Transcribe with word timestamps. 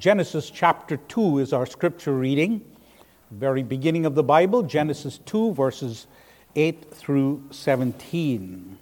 Genesis 0.00 0.48
chapter 0.48 0.96
2 0.96 1.40
is 1.40 1.52
our 1.52 1.66
scripture 1.66 2.14
reading. 2.14 2.62
Very 3.30 3.62
beginning 3.62 4.06
of 4.06 4.14
the 4.14 4.22
Bible, 4.22 4.62
Genesis 4.62 5.18
2, 5.26 5.52
verses 5.52 6.06
8 6.56 6.94
through 6.94 7.44
17. 7.50 8.78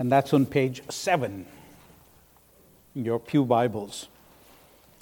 And 0.00 0.10
that's 0.10 0.34
on 0.34 0.44
page 0.44 0.82
7 0.90 1.46
in 2.96 3.04
your 3.04 3.20
Pew 3.20 3.44
Bibles. 3.44 4.08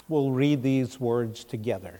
We'll 0.07 0.29
read 0.29 0.61
these 0.61 0.99
words 0.99 1.43
together. 1.43 1.99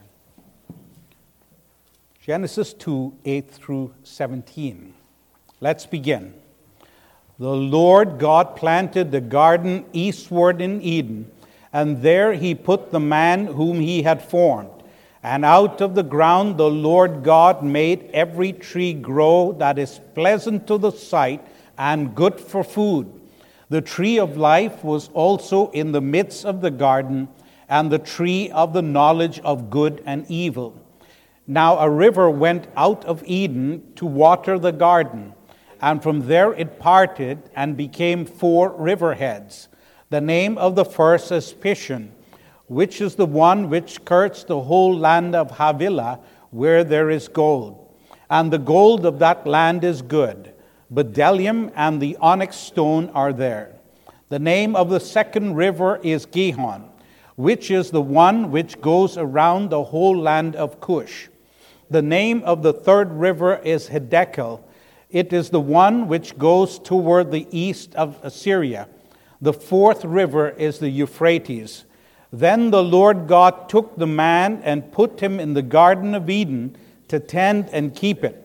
Genesis 2.22 2.72
2, 2.72 3.16
8 3.26 3.50
through 3.50 3.96
17. 4.04 4.94
Let's 5.60 5.88
begin. 5.88 6.36
The 7.40 7.50
Lord 7.50 8.20
God 8.20 8.56
planted 8.56 9.12
the 9.12 9.22
garden 9.22 9.86
eastward 9.92 10.62
in 10.62 10.84
Eden, 10.84 11.32
and 11.76 12.02
there 12.02 12.32
he 12.32 12.56
put 12.56 12.92
the 12.92 13.02
man 13.02 13.48
whom 13.48 13.82
he 13.82 14.04
had 14.04 14.22
formed. 14.22 14.70
And 15.22 15.44
out 15.44 15.82
of 15.82 15.94
the 15.94 16.04
ground 16.04 16.56
the 16.56 16.70
Lord 16.70 17.22
God 17.22 17.64
made 17.64 18.10
every 18.14 18.54
tree 18.54 18.94
grow 18.94 19.52
that 19.60 19.78
is 19.78 20.00
pleasant 20.14 20.68
to 20.68 20.78
the 20.78 20.92
sight 20.92 21.46
and 21.78 22.16
good 22.16 22.40
for 22.40 22.64
food. 22.64 23.12
The 23.68 23.82
tree 23.82 24.18
of 24.18 24.38
life 24.38 24.86
was 24.86 25.10
also 25.14 25.70
in 25.72 25.92
the 25.92 26.00
midst 26.00 26.46
of 26.46 26.62
the 26.62 26.72
garden, 26.72 27.28
and 27.68 27.92
the 27.92 28.00
tree 28.00 28.50
of 28.52 28.72
the 28.72 28.82
knowledge 28.82 29.40
of 29.40 29.70
good 29.70 30.02
and 30.06 30.26
evil. 30.30 30.82
Now 31.46 31.80
a 31.80 31.90
river 31.90 32.30
went 32.30 32.68
out 32.78 33.04
of 33.04 33.22
Eden 33.26 33.92
to 33.96 34.06
water 34.06 34.58
the 34.58 34.72
garden, 34.72 35.34
and 35.82 36.02
from 36.02 36.28
there 36.28 36.54
it 36.54 36.80
parted 36.80 37.50
and 37.54 37.76
became 37.76 38.26
four 38.26 38.70
riverheads. 38.70 39.68
The 40.16 40.22
name 40.22 40.58
of 40.58 40.76
the 40.76 40.86
first 40.86 41.30
is 41.34 41.52
Pishon 41.52 42.08
which 42.68 43.02
is 43.02 43.16
the 43.16 43.26
one 43.26 43.70
which 43.70 43.96
skirts 43.96 44.46
the 44.46 44.62
whole 44.62 44.98
land 44.98 45.36
of 45.36 45.52
Havilah, 45.52 46.22
where 46.52 46.86
there 46.86 47.10
is 47.10 47.28
gold. 47.28 47.94
And 48.30 48.50
the 48.50 48.58
gold 48.58 49.06
of 49.06 49.20
that 49.20 49.46
land 49.46 49.84
is 49.84 50.02
good. 50.02 50.54
Bdellium 50.90 51.70
and 51.76 52.00
the 52.00 52.16
onyx 52.22 52.56
stone 52.56 53.10
are 53.10 53.34
there. 53.34 53.76
The 54.30 54.40
name 54.40 54.74
of 54.74 54.90
the 54.90 55.02
second 55.02 55.56
river 55.56 56.00
is 56.02 56.26
Gihon, 56.26 56.90
which 57.36 57.70
is 57.70 57.92
the 57.92 58.02
one 58.02 58.52
which 58.52 58.80
goes 58.80 59.18
around 59.18 59.70
the 59.70 59.84
whole 59.84 60.18
land 60.18 60.56
of 60.56 60.80
Cush. 60.80 61.28
The 61.90 62.02
name 62.02 62.42
of 62.46 62.64
the 62.64 62.72
third 62.72 63.12
river 63.12 63.58
is 63.58 63.90
Hiddekel. 63.90 64.62
It 65.10 65.34
is 65.34 65.50
the 65.50 65.60
one 65.60 66.08
which 66.08 66.38
goes 66.38 66.80
toward 66.80 67.32
the 67.32 67.50
east 67.52 67.94
of 67.96 68.18
Assyria. 68.24 68.88
The 69.42 69.54
fourth 69.54 70.06
river 70.06 70.50
is 70.50 70.80
the 70.80 70.90
Euphrates. 70.90 71.86
Then 72.32 72.72
the 72.72 72.84
Lord 72.84 73.28
God 73.28 73.70
took 73.70 73.96
the 73.96 74.08
man 74.08 74.62
and 74.64 74.92
put 74.92 75.20
him 75.20 75.40
in 75.40 75.54
the 75.54 75.62
Garden 75.62 76.16
of 76.16 76.30
Eden 76.30 76.76
to 77.08 77.20
tend 77.20 77.70
and 77.72 77.96
keep 77.96 78.24
it. 78.24 78.42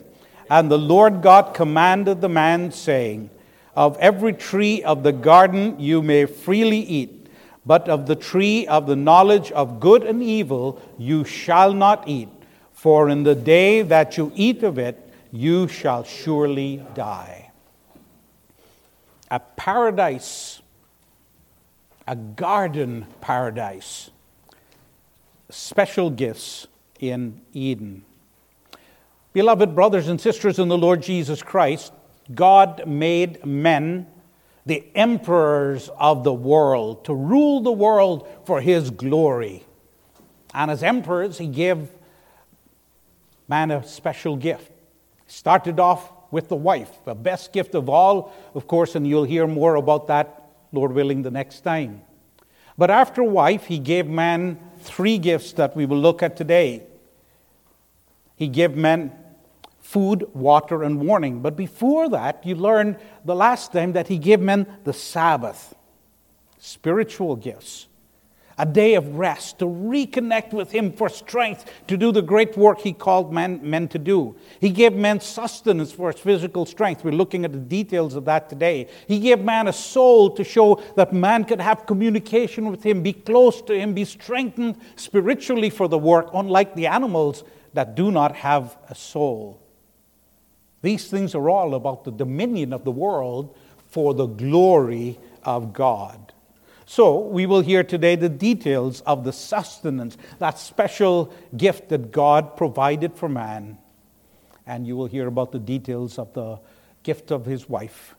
And 0.50 0.70
the 0.70 0.78
Lord 0.78 1.22
God 1.22 1.54
commanded 1.54 2.20
the 2.20 2.28
man, 2.28 2.72
saying, 2.72 3.30
Of 3.76 3.96
every 3.98 4.32
tree 4.32 4.82
of 4.82 5.02
the 5.02 5.12
garden 5.12 5.78
you 5.78 6.02
may 6.02 6.26
freely 6.26 6.80
eat, 6.80 7.28
but 7.64 7.88
of 7.88 8.06
the 8.06 8.16
tree 8.16 8.66
of 8.66 8.86
the 8.86 8.96
knowledge 8.96 9.52
of 9.52 9.80
good 9.80 10.02
and 10.02 10.22
evil 10.22 10.80
you 10.98 11.24
shall 11.24 11.72
not 11.72 12.08
eat, 12.08 12.28
for 12.72 13.08
in 13.08 13.22
the 13.22 13.34
day 13.34 13.82
that 13.82 14.16
you 14.16 14.32
eat 14.34 14.62
of 14.62 14.78
it, 14.78 15.08
you 15.30 15.68
shall 15.68 16.02
surely 16.02 16.84
die. 16.94 17.50
A 19.30 19.38
paradise 19.38 20.59
a 22.10 22.16
garden 22.16 23.06
paradise, 23.20 24.10
special 25.48 26.10
gifts 26.10 26.66
in 26.98 27.40
Eden. 27.52 28.04
Beloved 29.32 29.76
brothers 29.76 30.08
and 30.08 30.20
sisters 30.20 30.58
in 30.58 30.66
the 30.66 30.76
Lord 30.76 31.02
Jesus 31.02 31.40
Christ, 31.40 31.92
God 32.34 32.84
made 32.84 33.46
men 33.46 34.08
the 34.66 34.84
emperors 34.96 35.88
of 36.00 36.24
the 36.24 36.34
world 36.34 37.04
to 37.04 37.14
rule 37.14 37.60
the 37.60 37.70
world 37.70 38.26
for 38.44 38.60
his 38.60 38.90
glory. 38.90 39.64
And 40.52 40.68
as 40.68 40.82
emperors, 40.82 41.38
he 41.38 41.46
gave 41.46 41.90
man 43.46 43.70
a 43.70 43.86
special 43.86 44.34
gift. 44.34 44.72
Started 45.28 45.78
off 45.78 46.10
with 46.32 46.48
the 46.48 46.56
wife, 46.56 46.90
the 47.04 47.14
best 47.14 47.52
gift 47.52 47.76
of 47.76 47.88
all, 47.88 48.32
of 48.56 48.66
course, 48.66 48.96
and 48.96 49.06
you'll 49.06 49.22
hear 49.22 49.46
more 49.46 49.76
about 49.76 50.08
that 50.08 50.39
Lord 50.72 50.92
willing, 50.92 51.22
the 51.22 51.30
next 51.30 51.60
time. 51.60 52.02
But 52.78 52.90
after 52.90 53.22
wife, 53.22 53.66
he 53.66 53.78
gave 53.78 54.06
man 54.06 54.58
three 54.78 55.18
gifts 55.18 55.52
that 55.54 55.76
we 55.76 55.86
will 55.86 55.98
look 55.98 56.22
at 56.22 56.36
today. 56.36 56.84
He 58.36 58.48
gave 58.48 58.74
men 58.74 59.12
food, 59.80 60.26
water, 60.34 60.82
and 60.82 61.00
warning. 61.00 61.40
But 61.40 61.56
before 61.56 62.08
that, 62.10 62.46
you 62.46 62.54
learned 62.54 62.96
the 63.24 63.34
last 63.34 63.72
time 63.72 63.92
that 63.92 64.08
he 64.08 64.18
gave 64.18 64.40
men 64.40 64.66
the 64.84 64.92
Sabbath, 64.92 65.74
spiritual 66.58 67.36
gifts 67.36 67.88
a 68.60 68.66
day 68.66 68.94
of 68.94 69.16
rest, 69.16 69.58
to 69.58 69.64
reconnect 69.64 70.52
with 70.52 70.70
Him 70.70 70.92
for 70.92 71.08
strength 71.08 71.64
to 71.86 71.96
do 71.96 72.12
the 72.12 72.20
great 72.20 72.58
work 72.58 72.80
He 72.80 72.92
called 72.92 73.32
men, 73.32 73.58
men 73.62 73.88
to 73.88 73.98
do. 73.98 74.36
He 74.60 74.68
gave 74.68 74.92
men 74.92 75.20
sustenance 75.20 75.92
for 75.92 76.12
his 76.12 76.20
physical 76.20 76.66
strength. 76.66 77.02
We're 77.02 77.12
looking 77.12 77.46
at 77.46 77.52
the 77.52 77.58
details 77.58 78.14
of 78.14 78.26
that 78.26 78.50
today. 78.50 78.88
He 79.08 79.18
gave 79.18 79.40
man 79.40 79.66
a 79.66 79.72
soul 79.72 80.30
to 80.32 80.44
show 80.44 80.82
that 80.96 81.14
man 81.14 81.44
could 81.44 81.60
have 81.60 81.86
communication 81.86 82.70
with 82.70 82.82
Him, 82.84 83.02
be 83.02 83.14
close 83.14 83.62
to 83.62 83.78
Him, 83.78 83.94
be 83.94 84.04
strengthened 84.04 84.76
spiritually 84.94 85.70
for 85.70 85.88
the 85.88 85.98
work, 85.98 86.28
unlike 86.34 86.74
the 86.74 86.86
animals 86.86 87.44
that 87.72 87.94
do 87.94 88.10
not 88.10 88.36
have 88.36 88.76
a 88.90 88.94
soul. 88.94 89.58
These 90.82 91.08
things 91.08 91.34
are 91.34 91.48
all 91.48 91.74
about 91.74 92.04
the 92.04 92.10
dominion 92.10 92.74
of 92.74 92.84
the 92.84 92.90
world 92.90 93.56
for 93.88 94.12
the 94.12 94.26
glory 94.26 95.18
of 95.44 95.72
God. 95.72 96.29
So, 96.90 97.20
we 97.20 97.46
will 97.46 97.60
hear 97.60 97.84
today 97.84 98.16
the 98.16 98.28
details 98.28 99.00
of 99.02 99.22
the 99.22 99.32
sustenance, 99.32 100.18
that 100.40 100.58
special 100.58 101.32
gift 101.56 101.88
that 101.90 102.10
God 102.10 102.56
provided 102.56 103.14
for 103.14 103.28
man. 103.28 103.78
And 104.66 104.84
you 104.84 104.96
will 104.96 105.06
hear 105.06 105.28
about 105.28 105.52
the 105.52 105.60
details 105.60 106.18
of 106.18 106.32
the 106.32 106.58
gift 107.04 107.30
of 107.30 107.46
his 107.46 107.68
wife 107.68 108.16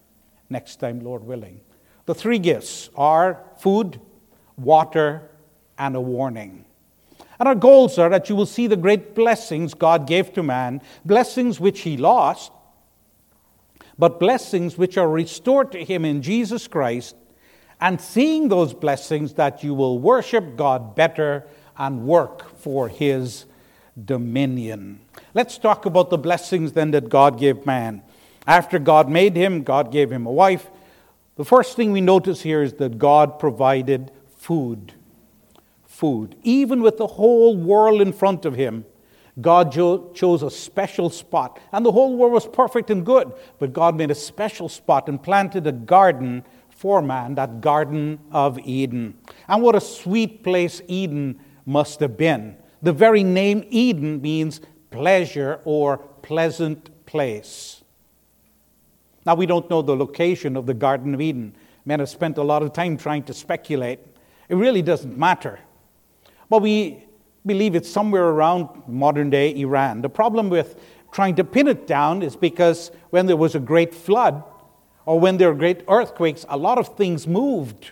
next 0.50 0.78
time, 0.78 1.02
Lord 1.02 1.26
willing. 1.26 1.60
The 2.06 2.16
three 2.16 2.40
gifts 2.40 2.90
are 2.96 3.44
food, 3.58 4.00
water, 4.56 5.30
and 5.78 5.94
a 5.98 6.02
warning. 6.02 6.64
And 7.42 7.50
our 7.50 7.56
goals 7.56 8.00
are 8.00 8.10
that 8.10 8.30
you 8.30 8.38
will 8.38 8.46
see 8.46 8.68
the 8.68 8.78
great 8.78 9.14
blessings 9.14 9.74
God 9.74 10.08
gave 10.08 10.32
to 10.32 10.44
man, 10.44 10.82
blessings 11.04 11.60
which 11.60 11.82
he 11.82 11.98
lost, 11.98 12.54
but 14.00 14.18
blessings 14.18 14.78
which 14.78 14.98
are 14.98 15.10
restored 15.10 15.74
to 15.74 15.84
him 15.84 16.06
in 16.06 16.22
Jesus 16.22 16.70
Christ 16.70 17.18
and 17.82 18.00
seeing 18.00 18.48
those 18.48 18.74
blessings 18.74 19.34
that 19.34 19.64
you 19.64 19.74
will 19.74 19.98
worship 19.98 20.56
God 20.56 20.96
better 20.96 21.48
and 21.78 22.06
work 22.06 22.56
for 22.58 22.88
his 22.88 23.46
dominion. 24.06 25.02
Let's 25.34 25.58
talk 25.58 25.86
about 25.86 26.12
the 26.12 26.18
blessings 26.18 26.74
then 26.74 26.92
that 26.92 27.10
God 27.10 27.40
gave 27.40 27.66
man. 27.66 28.04
After 28.46 28.80
God 28.80 29.10
made 29.10 29.36
him, 29.36 29.64
God 29.64 29.92
gave 29.92 30.12
him 30.12 30.26
a 30.26 30.32
wife. 30.32 30.70
The 31.36 31.46
first 31.46 31.76
thing 31.76 31.92
we 31.92 32.02
notice 32.02 32.42
here 32.42 32.62
is 32.62 32.74
that 32.74 33.00
God 33.00 33.40
provided 33.40 34.12
food. 34.38 34.94
Food. 35.86 36.36
Even 36.44 36.82
with 36.82 36.98
the 36.98 37.08
whole 37.08 37.58
world 37.58 38.02
in 38.02 38.14
front 38.14 38.46
of 38.46 38.56
him, 38.56 38.86
God 39.40 39.72
chose 39.72 40.44
a 40.44 40.52
special 40.52 41.10
spot. 41.10 41.60
And 41.72 41.86
the 41.86 41.92
whole 41.92 42.18
world 42.18 42.34
was 42.34 42.48
perfect 42.48 42.90
and 42.90 43.06
good, 43.06 43.32
but 43.60 43.74
God 43.74 43.96
made 43.96 44.12
a 44.12 44.16
special 44.16 44.70
spot 44.70 45.08
and 45.08 45.22
planted 45.22 45.66
a 45.66 45.72
garden 45.72 46.44
for 46.82 47.00
man, 47.00 47.36
that 47.36 47.62
Garden 47.62 48.18
of 48.32 48.58
Eden. 48.58 49.14
And 49.48 49.62
what 49.62 49.76
a 49.76 49.80
sweet 49.80 50.44
place 50.44 50.82
Eden 50.88 51.40
must 51.64 52.00
have 52.00 52.18
been. 52.18 52.58
The 52.82 52.92
very 52.92 53.24
name 53.24 53.64
Eden 53.70 54.20
means 54.20 54.62
pleasure 54.90 55.60
or 55.64 56.00
pleasant 56.00 56.90
place. 57.06 57.84
Now, 59.28 59.36
we 59.36 59.46
don't 59.46 59.70
know 59.70 59.84
the 59.84 59.96
location 59.96 60.58
of 60.58 60.66
the 60.66 60.74
Garden 60.74 61.14
of 61.14 61.22
Eden. 61.22 61.56
Men 61.86 62.00
have 62.00 62.10
spent 62.10 62.40
a 62.40 62.44
lot 62.44 62.64
of 62.64 62.74
time 62.74 62.98
trying 62.98 63.26
to 63.26 63.34
speculate. 63.36 64.00
It 64.50 64.56
really 64.56 64.82
doesn't 64.82 65.16
matter. 65.16 65.60
But 66.50 66.64
we 66.64 67.06
believe 67.46 67.76
it's 67.76 67.92
somewhere 67.92 68.26
around 68.26 68.70
modern 68.88 69.30
day 69.30 69.56
Iran. 69.56 70.02
The 70.02 70.10
problem 70.10 70.50
with 70.50 70.82
trying 71.12 71.36
to 71.36 71.44
pin 71.44 71.68
it 71.68 71.86
down 71.86 72.24
is 72.24 72.36
because 72.36 72.90
when 73.12 73.28
there 73.28 73.38
was 73.38 73.54
a 73.54 73.60
great 73.60 73.94
flood, 73.94 74.44
or 75.06 75.20
when 75.20 75.38
there 75.38 75.50
are 75.50 75.56
great 75.56 75.84
earthquakes, 75.88 76.46
a 76.50 76.58
lot 76.58 76.78
of 76.78 76.96
things 76.96 77.28
moved. 77.28 77.92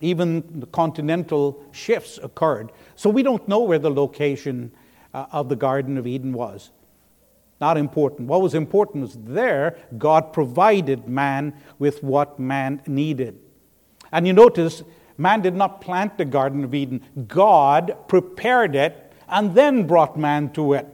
Even 0.00 0.60
the 0.60 0.66
continental 0.66 1.62
shifts 1.72 2.18
occurred. 2.22 2.72
So 2.96 3.10
we 3.10 3.22
don't 3.22 3.46
know 3.46 3.60
where 3.60 3.78
the 3.78 3.90
location 3.90 4.72
uh, 5.12 5.26
of 5.32 5.48
the 5.48 5.56
Garden 5.56 5.98
of 5.98 6.06
Eden 6.06 6.32
was. 6.32 6.70
Not 7.60 7.76
important. 7.76 8.28
What 8.28 8.40
was 8.40 8.54
important 8.54 9.02
was 9.02 9.18
there, 9.20 9.76
God 9.98 10.32
provided 10.32 11.06
man 11.06 11.54
with 11.78 12.02
what 12.02 12.38
man 12.38 12.80
needed. 12.86 13.38
And 14.12 14.26
you 14.26 14.32
notice 14.32 14.82
Man 15.20 15.42
did 15.42 15.54
not 15.54 15.82
plant 15.82 16.16
the 16.16 16.24
Garden 16.24 16.64
of 16.64 16.74
Eden, 16.74 17.02
God 17.28 17.94
prepared 18.08 18.74
it 18.74 19.12
and 19.28 19.54
then 19.54 19.86
brought 19.86 20.16
man 20.18 20.50
to 20.54 20.72
it. 20.72 20.88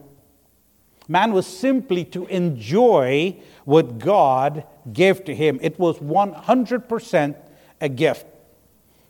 Man 1.07 1.33
was 1.33 1.47
simply 1.47 2.05
to 2.07 2.27
enjoy 2.27 3.37
what 3.67 3.99
God 3.99 4.65
gave 4.93 5.25
to 5.25 5.35
him. 5.35 5.59
It 5.61 5.77
was 5.79 5.99
100% 5.99 7.37
a 7.81 7.89
gift. 7.89 8.25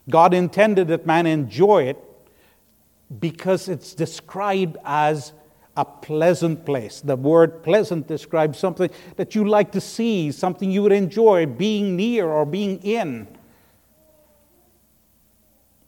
God 0.09 0.33
intended 0.33 0.87
that 0.87 1.05
man 1.05 1.27
enjoy 1.27 1.83
it 1.83 2.03
because 3.19 3.69
it's 3.69 3.93
described 3.93 4.77
as 4.83 5.31
a 5.77 5.85
pleasant 5.85 6.65
place. 6.65 7.01
The 7.01 7.15
word 7.15 7.61
pleasant 7.61 8.07
describes 8.07 8.57
something 8.57 8.89
that 9.15 9.35
you 9.35 9.47
like 9.47 9.71
to 9.73 9.81
see, 9.81 10.31
something 10.31 10.71
you 10.71 10.81
would 10.81 10.91
enjoy 10.91 11.45
being 11.45 11.95
near 11.95 12.27
or 12.27 12.43
being 12.43 12.79
in. 12.79 13.27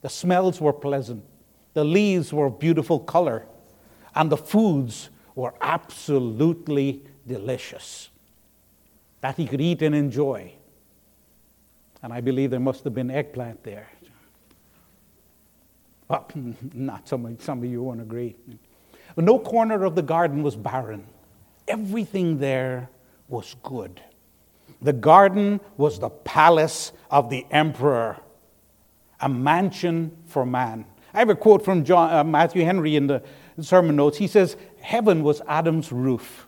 The 0.02 0.10
smells 0.10 0.62
were 0.62 0.74
pleasant, 0.74 1.26
the 1.74 1.84
leaves 1.84 2.32
were 2.32 2.46
of 2.46 2.60
beautiful 2.60 3.00
color, 3.00 3.48
and 4.14 4.32
the 4.32 4.38
foods 4.38 5.10
were 5.34 5.56
absolutely 5.60 7.04
delicious 7.26 8.10
that 9.22 9.36
he 9.36 9.46
could 9.46 9.62
eat 9.62 9.82
and 9.82 9.94
enjoy. 9.94 10.54
And 12.02 12.14
I 12.14 12.22
believe 12.22 12.52
there 12.52 12.60
must 12.60 12.84
have 12.86 12.94
been 12.94 13.12
eggplant 13.12 13.64
there. 13.64 13.90
Well, 16.08 16.28
not 16.74 17.08
some 17.08 17.26
of, 17.26 17.42
some 17.42 17.60
of 17.60 17.66
you 17.66 17.84
won't 17.84 18.02
agree. 18.02 18.36
But 19.16 19.26
no 19.26 19.40
corner 19.40 19.84
of 19.84 19.96
the 19.96 20.02
garden 20.02 20.44
was 20.44 20.56
barren. 20.56 21.06
Everything 21.68 22.40
there 22.40 22.90
was 23.28 23.56
good. 23.64 24.02
The 24.82 24.94
garden 24.94 25.60
was 25.78 26.00
the 26.00 26.10
palace 26.10 26.94
of 27.12 27.30
the 27.30 27.46
emperor, 27.52 28.18
a 29.20 29.28
mansion 29.28 30.16
for 30.26 30.46
man. 30.46 30.86
I 31.14 31.20
have 31.20 31.30
a 31.30 31.36
quote 31.36 31.66
from 31.66 31.84
John, 31.84 32.14
uh, 32.14 32.24
Matthew 32.24 32.64
Henry 32.64 32.96
in 32.96 33.08
the 33.08 33.24
sermon 33.60 33.96
notes. 33.96 34.18
He 34.18 34.28
says, 34.28 34.56
Heaven 34.80 35.22
was 35.22 35.42
Adam's 35.48 35.92
roof, 35.92 36.48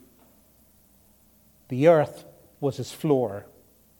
the 1.67 1.87
earth 1.87 2.25
was 2.61 2.77
his 2.77 2.91
floor. 2.91 3.45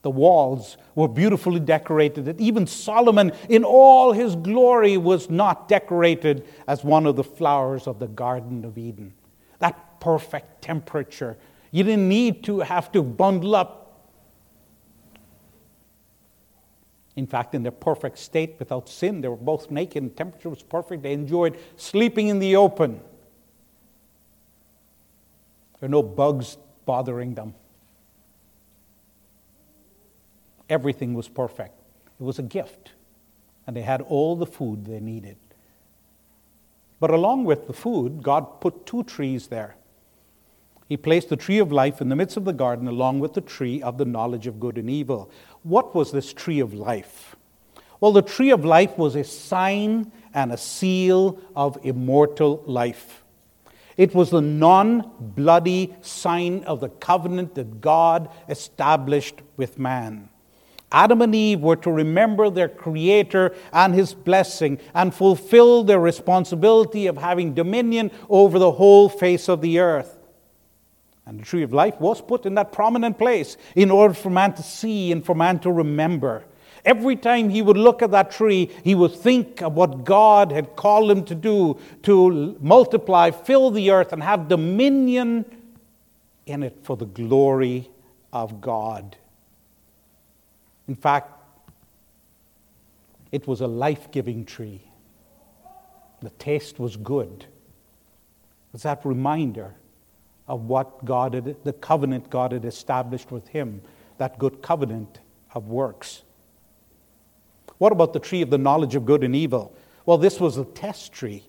The 0.04 0.10
walls 0.10 0.78
were 0.96 1.08
beautifully 1.08 1.60
decorated. 1.60 2.26
That 2.26 2.40
even 2.40 2.66
Solomon, 2.66 3.34
in 3.50 3.64
all 3.64 4.14
his 4.14 4.36
glory, 4.36 4.98
was 4.98 5.30
not 5.30 5.68
decorated 5.68 6.48
as 6.68 6.84
one 6.84 7.06
of 7.06 7.16
the 7.16 7.24
flowers 7.24 7.88
of 7.88 8.00
the 8.00 8.08
Garden 8.08 8.64
of 8.64 8.78
Eden. 8.78 9.14
That 9.60 10.00
perfect 10.00 10.62
temperature. 10.62 11.38
You 11.72 11.84
didn't 11.84 12.10
need 12.10 12.44
to 12.46 12.62
have 12.62 12.92
to 12.94 13.04
bundle 13.04 13.56
up. 13.56 13.78
In 17.16 17.28
fact, 17.28 17.54
in 17.54 17.62
their 17.62 17.72
perfect 17.72 18.18
state 18.18 18.56
without 18.58 18.90
sin, 18.90 19.22
they 19.22 19.28
were 19.28 19.36
both 19.36 19.70
naked 19.70 20.02
and 20.02 20.16
temperature 20.16 20.50
was 20.50 20.64
perfect. 20.64 21.04
They 21.04 21.14
enjoyed 21.14 21.60
sleeping 21.76 22.30
in 22.30 22.40
the 22.40 22.56
open. 22.56 23.02
There 25.80 25.88
are 25.88 25.92
no 25.92 26.02
bugs 26.02 26.58
bothering 26.86 27.36
them. 27.36 27.54
Everything 30.72 31.14
was 31.14 31.28
perfect. 31.28 31.76
It 32.18 32.24
was 32.24 32.40
a 32.40 32.44
gift. 32.44 32.94
And 33.68 33.76
they 33.76 33.82
had 33.82 34.02
all 34.02 34.38
the 34.38 34.46
food 34.46 34.86
they 34.86 35.02
needed. 35.02 35.36
But 37.02 37.12
along 37.12 37.44
with 37.44 37.68
the 37.68 37.74
food, 37.74 38.24
God 38.24 38.62
put 38.62 38.86
two 38.86 39.04
trees 39.04 39.48
there. 39.48 39.76
He 40.88 40.96
placed 40.96 41.28
the 41.28 41.36
tree 41.36 41.60
of 41.60 41.72
life 41.72 42.00
in 42.00 42.08
the 42.08 42.16
midst 42.16 42.38
of 42.38 42.46
the 42.46 42.54
garden 42.54 42.88
along 42.88 43.20
with 43.20 43.34
the 43.34 43.42
tree 43.42 43.82
of 43.82 43.98
the 43.98 44.06
knowledge 44.06 44.48
of 44.48 44.60
good 44.60 44.78
and 44.78 44.90
evil. 44.90 45.30
What 45.64 45.94
was 45.94 46.12
this 46.12 46.32
tree 46.32 46.62
of 46.62 46.74
life? 46.74 47.36
Well, 48.00 48.14
the 48.14 48.22
tree 48.22 48.52
of 48.52 48.64
life 48.64 48.98
was 48.98 49.16
a 49.16 49.26
sign 49.26 50.12
and 50.34 50.54
a 50.54 50.58
seal 50.58 51.40
of 51.54 51.78
immortal 51.84 52.64
life. 52.66 53.24
It 53.98 54.16
was 54.16 54.30
the 54.30 54.42
non 54.42 55.12
bloody 55.20 55.94
sign 56.02 56.64
of 56.64 56.80
the 56.80 56.90
covenant 56.90 57.56
that 57.56 57.82
God 57.82 58.30
established 58.48 59.42
with 59.58 59.78
man. 59.78 60.30
Adam 60.92 61.22
and 61.22 61.34
Eve 61.34 61.62
were 61.62 61.78
to 61.78 61.92
remember 61.92 62.50
their 62.50 62.68
Creator 62.68 63.56
and 63.72 63.94
His 63.94 64.14
blessing 64.14 64.80
and 64.94 65.14
fulfill 65.14 65.84
their 65.84 66.00
responsibility 66.00 67.08
of 67.08 67.18
having 67.18 67.54
dominion 67.54 68.12
over 68.30 68.60
the 68.60 68.72
whole 68.72 69.08
face 69.08 69.48
of 69.48 69.62
the 69.62 69.80
earth. 69.80 70.18
And 71.26 71.40
the 71.40 71.46
tree 71.46 71.64
of 71.64 71.72
life 71.72 72.00
was 72.00 72.22
put 72.22 72.46
in 72.46 72.56
that 72.56 72.72
prominent 72.72 73.18
place 73.18 73.56
in 73.76 73.92
order 73.92 74.14
for 74.14 74.30
man 74.30 74.54
to 74.56 74.64
see 74.64 75.12
and 75.12 75.26
for 75.26 75.36
man 75.36 75.60
to 75.60 75.72
remember. 75.72 76.44
Every 76.84 77.16
time 77.16 77.50
he 77.50 77.62
would 77.62 77.78
look 77.78 78.02
at 78.02 78.12
that 78.12 78.32
tree, 78.32 78.72
he 78.84 78.96
would 78.96 79.14
think 79.14 79.62
of 79.62 79.74
what 79.76 80.04
God 80.04 80.52
had 80.52 80.76
called 80.76 81.12
him 81.12 81.24
to 81.26 81.36
do 81.36 81.80
to 82.04 82.58
multiply, 82.60 83.30
fill 83.32 83.70
the 83.70 83.92
earth, 83.92 84.14
and 84.14 84.24
have 84.24 84.48
dominion 84.48 85.46
in 86.48 86.64
it 86.64 86.80
for 86.82 86.98
the 86.98 87.06
glory 87.06 87.90
of 88.34 88.60
God. 88.60 89.16
In 90.92 90.96
fact, 90.96 91.32
it 93.32 93.48
was 93.48 93.62
a 93.62 93.66
life 93.66 94.12
giving 94.12 94.44
tree. 94.44 94.82
The 96.22 96.32
taste 96.32 96.80
was 96.80 96.98
good. 96.98 97.46
It 97.46 98.74
was 98.74 98.84
that 98.84 99.06
reminder 99.06 99.74
of 100.50 100.66
what 100.66 101.06
God 101.06 101.34
had, 101.34 101.64
the 101.64 101.72
covenant 101.72 102.30
God 102.30 102.52
had 102.52 102.66
established 102.66 103.32
with 103.32 103.48
him, 103.48 103.82
that 104.18 104.38
good 104.38 104.62
covenant 104.62 105.22
of 105.56 105.70
works. 105.70 106.24
What 107.78 107.94
about 107.94 108.12
the 108.12 108.20
tree 108.20 108.42
of 108.42 108.50
the 108.50 108.58
knowledge 108.58 108.94
of 108.94 109.06
good 109.06 109.24
and 109.24 109.34
evil? 109.34 109.74
Well, 110.06 110.18
this 110.18 110.42
was 110.42 110.58
a 110.58 110.66
test 110.66 111.14
tree 111.14 111.46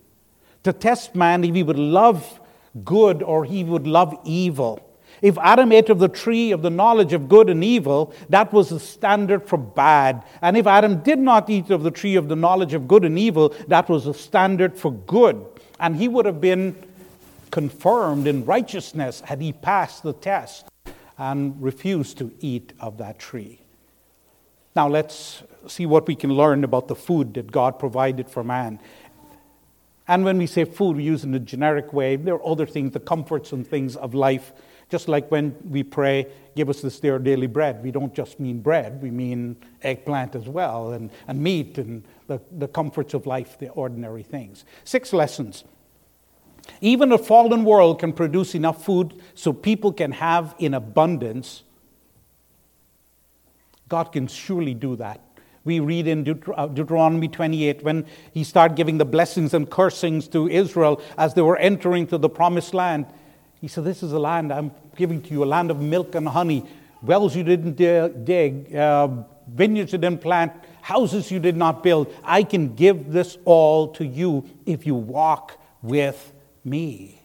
to 0.63 0.71
test 0.71 1.15
man 1.15 1.43
if 1.43 1.53
he 1.53 1.63
would 1.63 1.77
love 1.77 2.39
good 2.85 3.21
or 3.21 3.43
he 3.43 3.65
would 3.65 3.87
love 3.87 4.17
evil. 4.23 4.79
If 5.21 5.37
Adam 5.37 5.71
ate 5.71 5.89
of 5.89 5.99
the 5.99 6.07
tree 6.07 6.51
of 6.51 6.61
the 6.61 6.69
knowledge 6.69 7.13
of 7.13 7.29
good 7.29 7.49
and 7.49 7.63
evil, 7.63 8.13
that 8.29 8.51
was 8.51 8.69
the 8.69 8.79
standard 8.79 9.47
for 9.47 9.57
bad. 9.57 10.23
And 10.41 10.57
if 10.57 10.67
Adam 10.67 11.01
did 11.01 11.19
not 11.19 11.49
eat 11.49 11.69
of 11.69 11.83
the 11.83 11.91
tree 11.91 12.15
of 12.15 12.27
the 12.27 12.35
knowledge 12.35 12.73
of 12.73 12.87
good 12.87 13.05
and 13.05 13.17
evil, 13.17 13.55
that 13.67 13.89
was 13.89 14.05
the 14.05 14.13
standard 14.13 14.77
for 14.77 14.91
good. 14.91 15.45
And 15.79 15.95
he 15.95 16.07
would 16.07 16.25
have 16.25 16.41
been 16.41 16.75
confirmed 17.51 18.27
in 18.27 18.45
righteousness 18.45 19.21
had 19.21 19.39
he 19.39 19.53
passed 19.53 20.03
the 20.03 20.13
test 20.13 20.65
and 21.17 21.61
refused 21.61 22.17
to 22.17 22.31
eat 22.39 22.73
of 22.79 22.97
that 22.97 23.19
tree. 23.19 23.59
Now 24.75 24.87
let's 24.87 25.43
see 25.67 25.85
what 25.85 26.07
we 26.07 26.15
can 26.15 26.31
learn 26.31 26.63
about 26.63 26.87
the 26.87 26.95
food 26.95 27.35
that 27.35 27.51
God 27.51 27.77
provided 27.77 28.27
for 28.27 28.43
man. 28.43 28.79
And 30.07 30.25
when 30.25 30.37
we 30.37 30.47
say 30.47 30.65
food, 30.65 30.97
we 30.97 31.03
use 31.03 31.23
it 31.23 31.27
in 31.27 31.35
a 31.35 31.39
generic 31.39 31.93
way. 31.93 32.15
There 32.15 32.33
are 32.33 32.45
other 32.45 32.65
things, 32.65 32.91
the 32.91 32.99
comforts 32.99 33.51
and 33.51 33.65
things 33.65 33.95
of 33.95 34.13
life 34.13 34.51
just 34.93 35.07
like 35.07 35.31
when 35.31 35.55
we 35.71 35.81
pray, 35.81 36.27
give 36.55 36.69
us 36.69 36.81
this 36.81 37.03
our 37.03 37.17
daily 37.17 37.47
bread, 37.47 37.83
we 37.83 37.89
don't 37.89 38.13
just 38.13 38.39
mean 38.39 38.59
bread, 38.59 39.01
we 39.01 39.09
mean 39.09 39.55
eggplant 39.81 40.35
as 40.35 40.47
well, 40.47 40.91
and, 40.91 41.09
and 41.27 41.41
meat 41.41 41.79
and 41.79 42.03
the, 42.27 42.39
the 42.59 42.67
comforts 42.67 43.15
of 43.15 43.25
life, 43.25 43.57
the 43.57 43.69
ordinary 43.69 44.21
things. 44.21 44.65
Six 44.83 45.11
lessons. 45.11 45.63
Even 46.79 47.11
a 47.11 47.17
fallen 47.17 47.65
world 47.65 47.97
can 47.97 48.13
produce 48.13 48.53
enough 48.53 48.85
food 48.85 49.19
so 49.33 49.51
people 49.51 49.91
can 49.91 50.11
have 50.11 50.53
in 50.59 50.75
abundance. 50.75 51.63
God 53.89 54.11
can 54.11 54.27
surely 54.27 54.75
do 54.75 54.95
that. 54.97 55.21
We 55.63 55.79
read 55.79 56.05
in 56.05 56.39
uh, 56.55 56.67
Deuteronomy 56.67 57.29
28 57.29 57.81
when 57.83 58.05
he 58.31 58.43
started 58.43 58.77
giving 58.77 58.99
the 58.99 59.05
blessings 59.05 59.55
and 59.55 59.67
cursings 59.67 60.27
to 60.27 60.47
Israel 60.47 61.01
as 61.17 61.33
they 61.33 61.41
were 61.41 61.57
entering 61.57 62.05
to 62.07 62.19
the 62.19 62.29
promised 62.29 62.75
land. 62.75 63.07
He 63.63 63.69
said, 63.69 63.85
This 63.85 64.03
is 64.03 64.11
a 64.11 64.19
land 64.19 64.51
I'm 64.51 64.71
giving 64.97 65.21
to 65.21 65.31
you, 65.31 65.41
a 65.41 65.45
land 65.45 65.71
of 65.71 65.79
milk 65.79 66.15
and 66.15 66.27
honey, 66.27 66.65
wells 67.01 67.33
you 67.33 67.45
didn't 67.45 67.77
dig, 67.77 68.75
uh, 68.75 69.07
vineyards 69.47 69.93
you 69.93 69.99
didn't 69.99 70.19
plant, 70.19 70.51
houses 70.81 71.31
you 71.31 71.39
did 71.39 71.55
not 71.55 71.81
build. 71.81 72.13
I 72.25 72.43
can 72.43 72.75
give 72.75 73.13
this 73.13 73.37
all 73.45 73.87
to 73.93 74.05
you 74.05 74.43
if 74.65 74.85
you 74.85 74.95
walk 74.95 75.57
with 75.81 76.33
me. 76.65 77.21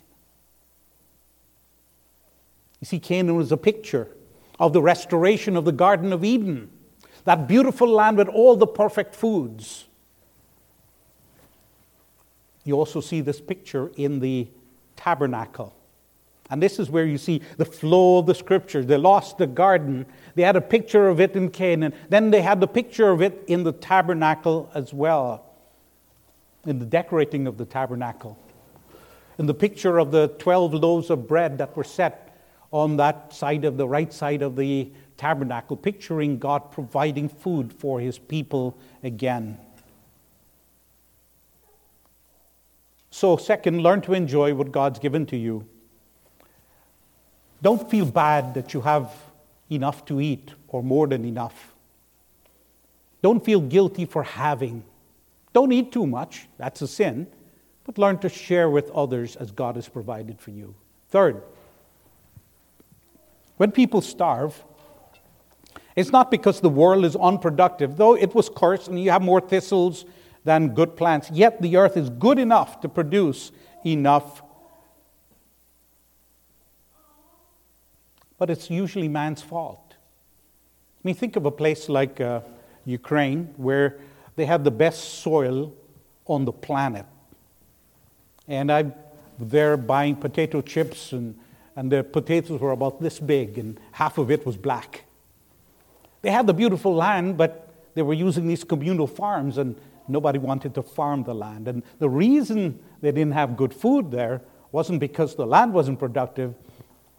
You 2.79 2.85
see, 2.85 3.01
Canaan 3.01 3.35
was 3.35 3.51
a 3.51 3.57
picture 3.57 4.07
of 4.61 4.73
the 4.73 4.81
restoration 4.81 5.57
of 5.57 5.65
the 5.65 5.73
Garden 5.73 6.13
of 6.13 6.25
Eden, 6.25 6.71
that 7.25 7.49
beautiful 7.49 7.89
land 7.89 8.17
with 8.17 8.29
all 8.29 8.55
the 8.55 8.69
perfect 8.69 9.17
foods. 9.17 9.87
You 12.63 12.77
also 12.77 13.01
see 13.01 13.23
this 13.23 13.41
picture 13.41 13.91
in 13.97 14.21
the 14.21 14.47
tabernacle. 14.95 15.75
And 16.51 16.63
this 16.63 16.79
is 16.79 16.89
where 16.89 17.05
you 17.05 17.19
see 17.19 17.43
the 17.59 17.65
flow 17.65 18.19
of 18.19 18.27
the 18.27 18.35
scriptures. 18.35 18.87
They 18.87 18.97
lost 18.97 19.39
the 19.39 19.47
garden. 19.47 20.07
They 20.35 20.43
had 20.43 20.57
a 20.57 20.61
picture 20.61 21.09
of 21.09 21.21
it 21.21 21.37
in 21.37 21.51
Canaan. 21.51 21.93
Then 22.09 22.31
they 22.31 22.41
had 22.41 22.61
the 22.61 22.67
picture 22.67 23.11
of 23.11 23.21
it 23.21 23.45
in 23.49 23.65
the 23.65 23.73
tabernacle 23.73 24.71
as 24.75 24.95
well, 24.95 25.45
in 26.65 26.79
the 26.79 26.87
decorating 26.87 27.47
of 27.47 27.59
the 27.59 27.67
tabernacle, 27.67 28.39
in 29.39 29.47
the 29.47 29.55
picture 29.55 29.99
of 29.99 30.11
the 30.11 30.29
12 30.39 30.75
loaves 30.75 31.11
of 31.11 31.29
bread 31.29 31.59
that 31.59 31.77
were 31.77 31.85
set 31.85 32.25
on 32.71 32.97
that 32.97 33.33
side 33.33 33.65
of 33.65 33.77
the 33.77 33.87
right 33.87 34.13
side 34.13 34.43
of 34.43 34.57
the 34.57 34.91
tabernacle, 35.17 35.77
picturing 35.77 36.39
God 36.39 36.71
providing 36.71 37.29
food 37.29 37.73
for 37.73 38.01
his 38.01 38.19
people 38.19 38.79
again. 39.03 39.59
So, 43.11 43.37
second, 43.37 43.83
learn 43.83 44.01
to 44.03 44.15
enjoy 44.15 44.55
what 44.55 44.71
God's 44.71 44.99
given 44.99 45.27
to 45.27 45.37
you. 45.37 45.67
Don't 47.61 47.91
feel 47.91 48.07
bad 48.07 48.55
that 48.55 48.75
you 48.75 48.81
have 48.83 49.13
enough 49.71 50.05
to 50.07 50.21
eat 50.21 50.53
or 50.69 50.83
more 50.83 51.07
than 51.07 51.25
enough. 51.25 51.75
Don't 53.23 53.45
feel 53.45 53.61
guilty 53.61 54.05
for 54.05 54.23
having. 54.23 54.85
Don't 55.53 55.73
eat 55.73 55.93
too 55.93 56.07
much, 56.07 56.47
that's 56.57 56.83
a 56.83 56.89
sin, 56.89 57.27
but 57.85 57.99
learn 57.99 58.19
to 58.19 58.29
share 58.29 58.71
with 58.71 58.91
others 58.91 59.35
as 59.37 59.51
God 59.51 59.77
has 59.77 59.89
provided 59.89 60.41
for 60.41 60.51
you. 60.51 60.75
Third, 61.09 61.43
when 63.57 63.73
people 63.73 64.01
starve, 64.01 64.63
it's 65.97 66.13
not 66.13 66.31
because 66.31 66.61
the 66.61 66.69
world 66.69 67.05
is 67.05 67.17
unproductive, 67.17 67.97
though 67.97 68.15
it 68.15 68.35
was 68.35 68.49
cursed 68.49 68.87
and 68.87 69.03
you 69.03 69.11
have 69.11 69.23
more 69.23 69.41
thistles 69.41 70.05
than 70.45 70.75
good 70.75 70.97
plants, 70.97 71.29
yet 71.33 71.61
the 71.61 71.77
earth 71.77 71.97
is 71.97 72.09
good 72.09 72.39
enough 72.39 72.81
to 72.83 72.89
produce 72.89 73.51
enough. 73.85 74.43
But 78.39 78.51
it's 78.51 78.71
usually 78.71 79.09
man's 79.09 79.43
fault. 79.43 79.83
I 79.91 81.01
mean, 81.05 81.15
think 81.15 81.37
of 81.37 81.45
a 81.45 81.51
place 81.51 81.89
like 81.89 82.21
uh, 82.21 82.41
Ukraine 82.85 83.53
where 83.57 83.99
they 84.37 84.47
have 84.47 84.65
the 84.65 84.71
best 84.71 85.21
soil 85.23 85.73
on 86.27 86.45
the 86.45 86.53
planet. 86.53 87.05
And 88.47 88.71
I'm 88.73 88.95
there 89.39 89.77
buying 89.77 90.17
potato 90.17 90.61
chips, 90.61 91.13
and, 91.13 91.39
and 91.77 91.91
the 91.93 92.03
potatoes 92.03 92.61
were 92.61 92.73
about 92.73 93.01
this 93.01 93.21
big, 93.21 93.59
and 93.59 93.79
half 93.93 94.19
of 94.19 94.31
it 94.31 94.47
was 94.47 94.57
black. 94.57 95.05
They 96.23 96.31
had 96.31 96.47
the 96.47 96.55
beautiful 96.55 96.95
land, 96.95 97.37
but 97.37 97.73
they 97.95 98.03
were 98.03 98.15
using 98.15 98.47
these 98.47 98.65
communal 98.65 99.07
farms, 99.07 99.59
and 99.59 99.77
nobody 100.09 100.39
wanted 100.39 100.75
to 100.75 100.83
farm 100.83 101.23
the 101.25 101.35
land. 101.35 101.69
And 101.69 101.83
the 101.99 102.09
reason 102.09 102.79
they 103.01 103.13
didn't 103.13 103.33
have 103.33 103.57
good 103.57 103.73
food 103.75 104.11
there 104.11 104.41
wasn't 104.73 105.01
because 105.01 105.35
the 105.35 105.47
land 105.47 105.73
wasn't 105.73 105.99
productive, 105.99 106.55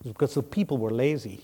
it 0.01 0.05
was 0.05 0.13
because 0.13 0.33
the 0.33 0.43
people 0.43 0.77
were 0.77 0.91
lazy. 0.91 1.41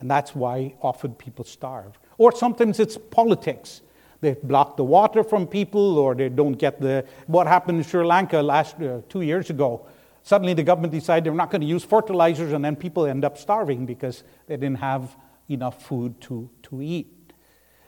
And 0.00 0.10
that's 0.10 0.34
why 0.34 0.74
often 0.82 1.14
people 1.14 1.44
starve. 1.44 1.98
Or 2.18 2.32
sometimes 2.32 2.80
it's 2.80 2.96
politics. 2.96 3.80
They 4.20 4.34
block 4.42 4.76
the 4.76 4.84
water 4.84 5.22
from 5.22 5.46
people, 5.46 5.98
or 5.98 6.14
they 6.14 6.28
don't 6.28 6.54
get 6.54 6.80
the. 6.80 7.04
What 7.26 7.46
happened 7.46 7.78
in 7.78 7.84
Sri 7.84 8.04
Lanka 8.04 8.40
last 8.42 8.80
uh, 8.80 9.00
two 9.08 9.22
years 9.22 9.50
ago? 9.50 9.86
Suddenly, 10.22 10.54
the 10.54 10.62
government 10.62 10.92
decided 10.92 11.24
they're 11.24 11.34
not 11.34 11.50
going 11.50 11.60
to 11.60 11.66
use 11.66 11.84
fertilizers, 11.84 12.52
and 12.52 12.64
then 12.64 12.76
people 12.76 13.06
end 13.06 13.24
up 13.24 13.38
starving 13.38 13.86
because 13.86 14.24
they 14.46 14.56
didn't 14.56 14.78
have 14.78 15.14
enough 15.48 15.84
food 15.84 16.20
to, 16.22 16.48
to 16.64 16.82
eat. 16.82 17.32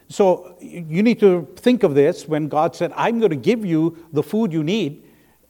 So 0.09 0.57
you 0.61 1.03
need 1.03 1.21
to 1.21 1.49
think 1.57 1.83
of 1.83 1.95
this 1.95 2.27
when 2.27 2.49
God 2.49 2.75
said, 2.75 2.93
I'm 2.97 3.19
going 3.19 3.31
to 3.31 3.37
give 3.37 3.65
you 3.65 4.07
the 4.13 4.23
food 4.23 4.53
you 4.53 4.63
need. 4.63 5.05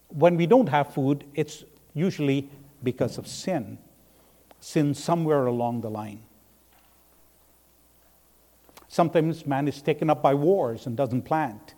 When 0.09 0.37
we 0.37 0.47
don't 0.47 0.69
have 0.69 0.93
food, 0.95 1.25
it's 1.35 1.65
usually 1.95 2.49
because 2.83 3.19
of 3.19 3.27
sin, 3.27 3.79
sin 4.61 4.95
somewhere 4.95 5.47
along 5.47 5.81
the 5.81 5.91
line. 5.91 6.21
Sometimes 8.89 9.47
man 9.47 9.69
is 9.69 9.83
taken 9.83 10.11
up 10.11 10.23
by 10.23 10.35
wars 10.35 10.87
and 10.87 10.97
doesn't 10.97 11.23
plant. 11.23 11.75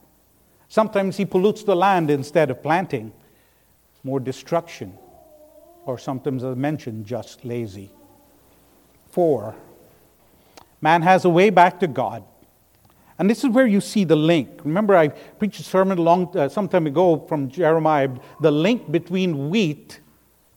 Sometimes 0.69 1.17
he 1.17 1.25
pollutes 1.25 1.65
the 1.65 1.75
land 1.75 2.11
instead 2.11 2.51
of 2.51 2.63
planting. 2.63 3.13
More 4.05 4.21
destruction. 4.21 4.97
Or 5.85 5.99
sometimes, 5.99 6.45
as 6.45 6.53
I 6.53 6.55
mentioned, 6.55 7.07
just 7.07 7.45
lazy. 7.45 7.91
Four, 9.11 9.57
Man 10.81 11.03
has 11.03 11.25
a 11.25 11.29
way 11.29 11.51
back 11.51 11.81
to 11.81 11.87
God. 11.87 12.25
And 13.19 13.29
this 13.29 13.45
is 13.45 13.51
where 13.51 13.67
you 13.67 13.83
see 13.83 14.05
the 14.05 14.17
link. 14.17 14.61
Remember, 14.65 14.97
I 14.97 15.09
preached 15.09 15.61
a 15.61 15.63
sermon 15.63 15.99
long, 15.99 16.35
uh, 16.37 16.49
some 16.49 16.69
time 16.69 16.87
ago 16.87 17.27
from 17.29 17.51
Jeremiah, 17.51 18.09
the 18.41 18.51
link 18.51 18.91
between 18.91 19.51
wheat 19.51 20.01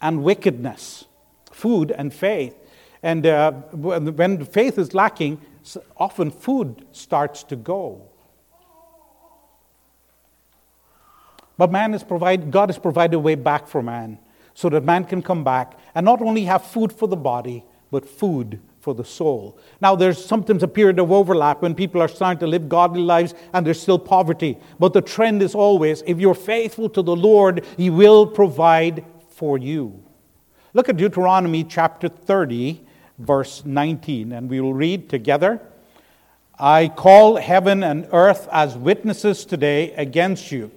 and 0.02 0.24
wickedness, 0.24 1.06
food 1.54 1.92
and 1.92 2.14
faith. 2.14 2.56
And 3.02 3.26
uh, 3.26 3.52
when 3.72 4.46
faith 4.46 4.78
is 4.78 4.94
lacking, 4.94 5.42
often 5.98 6.32
food 6.32 6.86
starts 6.92 7.44
to 7.44 7.56
go. 7.56 8.10
But 11.58 11.72
man 11.72 11.94
has 11.94 12.04
provided, 12.04 12.52
God 12.52 12.70
has 12.70 12.80
provided 12.80 13.16
a 13.16 13.20
way 13.20 13.36
back 13.36 13.68
for 13.68 13.82
man 13.82 14.18
so 14.54 14.70
that 14.70 14.84
man 14.84 15.06
can 15.06 15.22
come 15.22 15.44
back 15.44 15.78
and 15.96 16.06
not 16.06 16.22
only 16.22 16.46
have 16.46 16.64
food 16.64 16.92
for 16.92 17.08
the 17.08 17.18
body, 17.18 17.64
but 17.92 18.08
food 18.08 18.60
for 18.80 18.94
the 18.94 19.06
soul. 19.06 19.58
Now, 19.80 19.96
there's 19.96 20.24
sometimes 20.24 20.64
a 20.64 20.68
period 20.68 21.00
of 21.00 21.12
overlap 21.12 21.62
when 21.62 21.76
people 21.76 22.02
are 22.02 22.08
starting 22.08 22.40
to 22.40 22.48
live 22.48 22.68
godly 22.68 23.02
lives 23.02 23.34
and 23.54 23.66
there's 23.66 23.82
still 23.82 24.00
poverty. 24.00 24.58
But 24.80 24.94
the 24.94 25.02
trend 25.02 25.42
is 25.42 25.56
always 25.56 26.04
if 26.06 26.20
you're 26.20 26.36
faithful 26.36 26.90
to 26.90 27.02
the 27.02 27.16
Lord, 27.16 27.66
He 27.78 27.90
will 27.90 28.26
provide 28.28 29.06
for 29.30 29.58
you. 29.58 30.04
Look 30.76 30.90
at 30.90 30.98
Deuteronomy 30.98 31.64
chapter 31.64 32.10
30, 32.10 32.82
verse 33.20 33.64
19, 33.64 34.32
and 34.32 34.50
we 34.50 34.60
will 34.60 34.74
read 34.74 35.08
together. 35.08 35.62
I 36.58 36.88
call 36.88 37.36
heaven 37.36 37.84
and 37.84 38.08
earth 38.12 38.48
as 38.52 38.76
witnesses 38.76 39.46
today 39.46 39.92
against 39.94 40.52
you, 40.52 40.72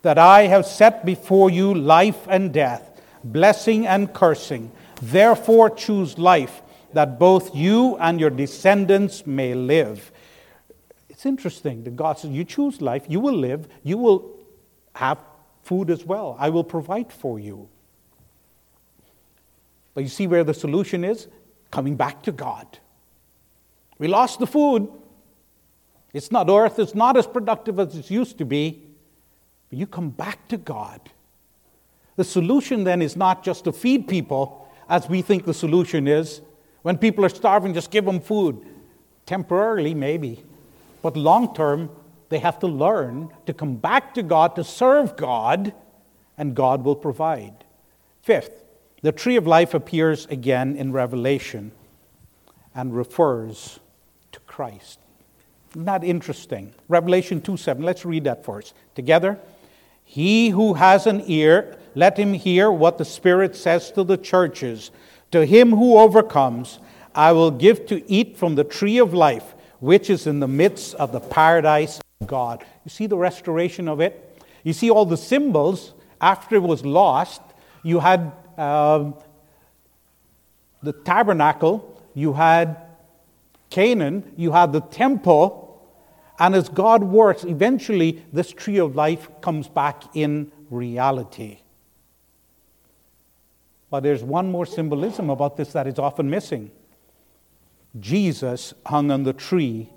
that 0.00 0.16
I 0.16 0.46
have 0.46 0.64
set 0.64 1.04
before 1.04 1.50
you 1.50 1.74
life 1.74 2.26
and 2.30 2.50
death, 2.50 3.02
blessing 3.24 3.86
and 3.86 4.10
cursing. 4.14 4.72
Therefore, 5.02 5.68
choose 5.68 6.16
life 6.16 6.62
that 6.94 7.18
both 7.18 7.54
you 7.54 7.98
and 7.98 8.18
your 8.18 8.30
descendants 8.30 9.26
may 9.26 9.52
live. 9.54 10.12
It's 11.10 11.26
interesting 11.26 11.84
that 11.84 11.94
God 11.94 12.18
says, 12.18 12.30
You 12.30 12.44
choose 12.44 12.80
life, 12.80 13.04
you 13.06 13.20
will 13.20 13.36
live, 13.36 13.68
you 13.82 13.98
will 13.98 14.34
have 14.94 15.18
food 15.62 15.90
as 15.90 16.06
well. 16.06 16.36
I 16.38 16.48
will 16.48 16.64
provide 16.64 17.12
for 17.12 17.38
you. 17.38 17.68
But 19.94 20.02
you 20.02 20.08
see 20.08 20.26
where 20.26 20.44
the 20.44 20.54
solution 20.54 21.04
is? 21.04 21.28
Coming 21.70 21.96
back 21.96 22.22
to 22.24 22.32
God. 22.32 22.78
We 23.98 24.08
lost 24.08 24.38
the 24.38 24.46
food. 24.46 24.90
It's 26.12 26.30
not 26.30 26.50
earth, 26.50 26.78
it's 26.78 26.94
not 26.94 27.16
as 27.16 27.26
productive 27.26 27.78
as 27.78 27.96
it 27.96 28.10
used 28.10 28.38
to 28.38 28.44
be. 28.44 28.82
But 29.70 29.78
you 29.78 29.86
come 29.86 30.10
back 30.10 30.48
to 30.48 30.56
God. 30.58 31.00
The 32.16 32.24
solution 32.24 32.84
then 32.84 33.00
is 33.00 33.16
not 33.16 33.42
just 33.42 33.64
to 33.64 33.72
feed 33.72 34.06
people, 34.06 34.68
as 34.88 35.08
we 35.08 35.22
think 35.22 35.46
the 35.46 35.54
solution 35.54 36.06
is, 36.06 36.42
when 36.82 36.98
people 36.98 37.24
are 37.24 37.30
starving, 37.30 37.72
just 37.72 37.90
give 37.90 38.04
them 38.04 38.20
food. 38.20 38.66
Temporarily, 39.24 39.94
maybe. 39.94 40.44
But 41.00 41.16
long 41.16 41.54
term, 41.54 41.90
they 42.28 42.38
have 42.38 42.58
to 42.58 42.66
learn 42.66 43.30
to 43.46 43.54
come 43.54 43.76
back 43.76 44.14
to 44.14 44.22
God, 44.22 44.56
to 44.56 44.64
serve 44.64 45.16
God, 45.16 45.72
and 46.36 46.54
God 46.54 46.84
will 46.84 46.96
provide. 46.96 47.64
Fifth, 48.22 48.61
the 49.02 49.12
tree 49.12 49.36
of 49.36 49.46
life 49.46 49.74
appears 49.74 50.26
again 50.26 50.76
in 50.76 50.92
Revelation 50.92 51.72
and 52.74 52.96
refers 52.96 53.80
to 54.30 54.40
Christ. 54.40 54.98
That 55.74 56.04
interesting? 56.04 56.72
Revelation 56.88 57.40
2 57.40 57.56
7. 57.56 57.82
Let's 57.82 58.04
read 58.04 58.24
that 58.24 58.44
first. 58.44 58.74
Together. 58.94 59.38
He 60.04 60.50
who 60.50 60.74
has 60.74 61.06
an 61.06 61.22
ear, 61.26 61.78
let 61.94 62.18
him 62.18 62.34
hear 62.34 62.70
what 62.70 62.98
the 62.98 63.04
Spirit 63.04 63.56
says 63.56 63.90
to 63.92 64.04
the 64.04 64.16
churches. 64.16 64.90
To 65.30 65.46
him 65.46 65.70
who 65.70 65.96
overcomes, 65.96 66.78
I 67.14 67.32
will 67.32 67.50
give 67.50 67.86
to 67.86 68.08
eat 68.10 68.36
from 68.36 68.54
the 68.54 68.64
tree 68.64 68.98
of 68.98 69.14
life, 69.14 69.54
which 69.80 70.10
is 70.10 70.26
in 70.26 70.40
the 70.40 70.48
midst 70.48 70.94
of 70.96 71.12
the 71.12 71.20
paradise 71.20 72.00
of 72.20 72.26
God. 72.26 72.64
You 72.84 72.90
see 72.90 73.06
the 73.06 73.16
restoration 73.16 73.88
of 73.88 74.00
it? 74.00 74.42
You 74.62 74.74
see 74.74 74.90
all 74.90 75.06
the 75.06 75.16
symbols 75.16 75.94
after 76.20 76.56
it 76.56 76.62
was 76.62 76.84
lost. 76.84 77.40
You 77.82 78.00
had 78.00 78.32
uh, 78.58 79.12
the 80.82 80.92
tabernacle, 80.92 82.00
you 82.14 82.32
had 82.32 82.76
Canaan, 83.70 84.32
you 84.36 84.52
had 84.52 84.72
the 84.72 84.80
temple, 84.80 85.62
and 86.38 86.54
as 86.54 86.68
God 86.68 87.04
works, 87.04 87.44
eventually 87.44 88.22
this 88.32 88.50
tree 88.50 88.78
of 88.78 88.96
life 88.96 89.28
comes 89.40 89.68
back 89.68 90.02
in 90.14 90.50
reality. 90.70 91.60
But 93.90 94.02
there's 94.02 94.24
one 94.24 94.50
more 94.50 94.66
symbolism 94.66 95.30
about 95.30 95.56
this 95.56 95.72
that 95.72 95.86
is 95.86 95.98
often 95.98 96.30
missing. 96.30 96.70
Jesus 98.00 98.72
hung 98.86 99.10
on 99.10 99.22
the 99.22 99.34
tree 99.34 99.90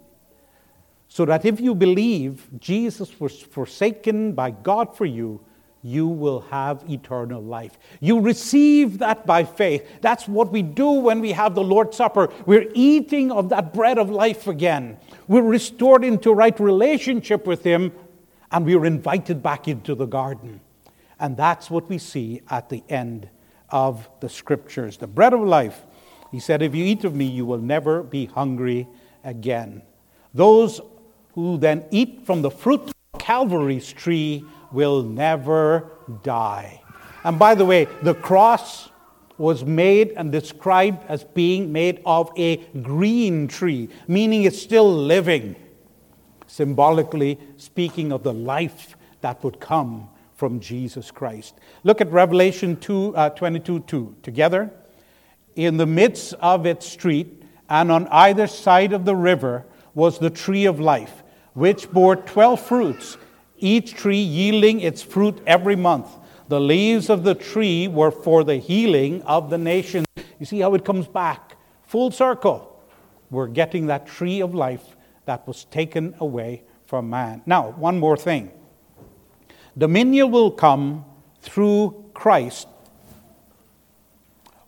so 1.08 1.24
that 1.26 1.46
if 1.46 1.62
you 1.62 1.74
believe 1.74 2.48
Jesus 2.60 3.20
was 3.20 3.42
forsaken 3.42 4.34
by 4.34 4.52
God 4.52 4.96
for 4.96 5.06
you, 5.06 5.40
you 5.86 6.08
will 6.08 6.40
have 6.42 6.84
eternal 6.90 7.44
life. 7.44 7.78
You 8.00 8.20
receive 8.20 8.98
that 8.98 9.28
by 9.28 9.44
faith. 9.44 9.88
That's 10.02 10.28
what 10.28 10.52
we 10.52 10.64
do 10.64 10.90
when 10.90 11.20
we 11.20 11.32
have 11.34 11.54
the 11.54 11.64
Lord's 11.64 11.96
Supper. 11.96 12.34
We're 12.48 12.72
eating 12.74 13.32
of 13.32 13.50
that 13.50 13.72
bread 13.72 14.00
of 14.00 14.10
life 14.10 14.48
again. 14.48 14.98
We're 15.28 15.44
restored 15.44 16.04
into 16.04 16.34
right 16.34 16.60
relationship 16.60 17.46
with 17.46 17.64
Him, 17.64 17.92
and 18.52 18.66
we 18.66 18.76
are 18.76 18.86
invited 18.88 19.44
back 19.44 19.68
into 19.68 19.94
the 19.94 20.08
garden. 20.08 20.60
And 21.20 21.38
that's 21.38 21.70
what 21.70 21.88
we 21.88 22.00
see 22.00 22.42
at 22.50 22.68
the 22.70 22.84
end 22.90 23.30
of 23.70 24.10
the 24.22 24.30
scriptures. 24.30 24.98
The 24.98 25.06
bread 25.06 25.34
of 25.34 25.42
life. 25.42 25.86
He 26.32 26.40
said, 26.40 26.64
If 26.64 26.74
you 26.74 26.84
eat 26.84 27.04
of 27.04 27.14
me, 27.14 27.26
you 27.26 27.46
will 27.46 27.62
never 27.62 28.02
be 28.02 28.26
hungry 28.26 28.88
again. 29.24 29.84
Those 30.34 30.82
who 31.36 31.60
then 31.60 31.86
eat 31.92 32.26
from 32.26 32.42
the 32.42 32.50
fruit 32.50 32.82
of 32.82 33.20
Calvary's 33.20 33.94
tree 33.94 34.44
will 34.76 35.02
never 35.02 35.90
die. 36.22 36.82
And 37.24 37.40
by 37.40 37.56
the 37.56 37.66
way, 37.66 37.88
the 38.04 38.14
cross 38.14 38.90
was 39.38 39.66
made 39.66 40.12
and 40.12 40.32
described 40.32 41.04
as 41.10 41.24
being 41.24 41.72
made 41.72 42.02
of 42.06 42.32
a 42.38 42.58
green 42.82 43.48
tree, 43.48 43.90
meaning 44.08 44.44
it's 44.44 44.62
still 44.62 44.94
living, 44.94 45.56
symbolically 46.46 47.40
speaking 47.58 48.12
of 48.12 48.22
the 48.24 48.34
life 48.34 48.96
that 49.22 49.44
would 49.44 49.60
come 49.60 50.08
from 50.36 50.60
Jesus 50.60 51.12
Christ. 51.12 51.56
Look 51.84 52.02
at 52.02 52.12
Revelation 52.12 52.78
2, 52.78 53.16
uh, 53.16 53.30
22 53.32 53.80
2 53.80 54.16
together. 54.22 54.72
In 55.56 55.78
the 55.78 55.86
midst 55.86 56.34
of 56.36 56.66
its 56.66 56.86
street 56.86 57.44
and 57.70 57.92
on 57.92 58.08
either 58.10 58.48
side 58.48 58.94
of 58.94 59.06
the 59.06 59.16
river 59.16 59.66
was 59.94 60.20
the 60.20 60.30
tree 60.30 60.66
of 60.66 60.80
life, 60.80 61.24
which 61.54 61.90
bore 61.90 62.18
twelve 62.18 62.60
fruits, 62.60 63.18
each 63.58 63.94
tree 63.94 64.22
yielding 64.22 64.82
its 64.82 65.02
fruit 65.02 65.42
every 65.46 65.76
month. 65.76 66.08
The 66.48 66.60
leaves 66.60 67.10
of 67.10 67.24
the 67.24 67.36
tree 67.36 67.88
were 67.88 68.12
for 68.12 68.44
the 68.44 68.58
healing 68.58 69.22
of 69.24 69.50
the 69.50 69.58
nations. 69.58 70.06
You 70.40 70.46
see 70.46 70.60
how 70.60 70.74
it 70.76 70.86
comes 70.86 71.08
back 71.08 71.58
full 71.84 72.12
circle. 72.12 72.84
We're 73.32 73.48
getting 73.48 73.88
that 73.88 74.06
tree 74.06 74.42
of 74.42 74.54
life 74.54 74.96
that 75.26 75.48
was 75.48 75.66
taken 75.66 76.16
away 76.20 76.64
from 76.86 77.10
man. 77.10 77.42
Now, 77.46 77.72
one 77.72 78.00
more 78.00 78.18
thing 78.18 78.52
dominion 79.78 80.32
will 80.32 80.52
come 80.52 81.06
through 81.42 82.12
Christ 82.14 82.68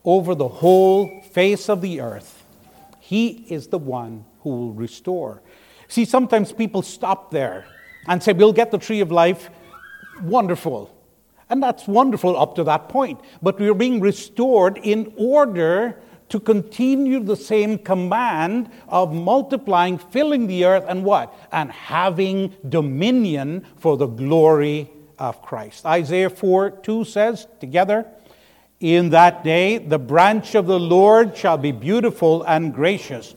over 0.04 0.36
the 0.36 0.48
whole 0.48 1.22
face 1.22 1.70
of 1.70 1.82
the 1.82 2.02
earth. 2.02 2.44
He 3.00 3.46
is 3.50 3.68
the 3.68 3.78
one 3.78 4.26
who 4.42 4.50
will 4.50 4.74
restore. 4.74 5.42
See, 5.88 6.06
sometimes 6.06 6.52
people 6.52 6.82
stop 6.82 7.32
there 7.32 7.66
and 8.08 8.22
say, 8.22 8.34
We'll 8.34 8.54
get 8.54 8.72
the 8.72 8.78
tree 8.78 9.02
of 9.02 9.12
life. 9.12 9.50
Wonderful. 10.22 10.94
And 11.50 11.64
that's 11.64 11.88
wonderful 11.88 12.38
up 12.38 12.56
to 12.56 12.64
that 12.66 12.90
point. 12.90 13.22
But 13.42 13.60
we're 13.60 13.74
being 13.74 14.02
restored 14.02 14.78
in 14.84 15.14
order 15.18 15.98
to 16.30 16.40
continue 16.40 17.24
the 17.24 17.38
same 17.38 17.78
command 17.78 18.70
of 18.90 19.14
multiplying, 19.14 19.98
filling 19.98 20.48
the 20.48 20.66
earth, 20.66 20.84
and 20.88 21.06
what? 21.06 21.34
And 21.52 21.72
having 21.72 22.54
dominion 22.68 23.66
for 23.78 23.96
the 23.96 24.08
glory 24.08 24.90
of 25.18 25.42
Christ. 25.42 25.86
Isaiah 25.86 26.30
4 26.30 26.72
2 26.72 27.06
says, 27.06 27.48
together, 27.60 28.06
In 28.80 29.12
that 29.12 29.44
day 29.44 29.78
the 29.78 30.00
branch 30.00 30.54
of 30.56 30.68
the 30.68 30.80
Lord 30.80 31.38
shall 31.38 31.58
be 31.58 31.72
beautiful 31.72 32.44
and 32.44 32.74
gracious 32.74 33.36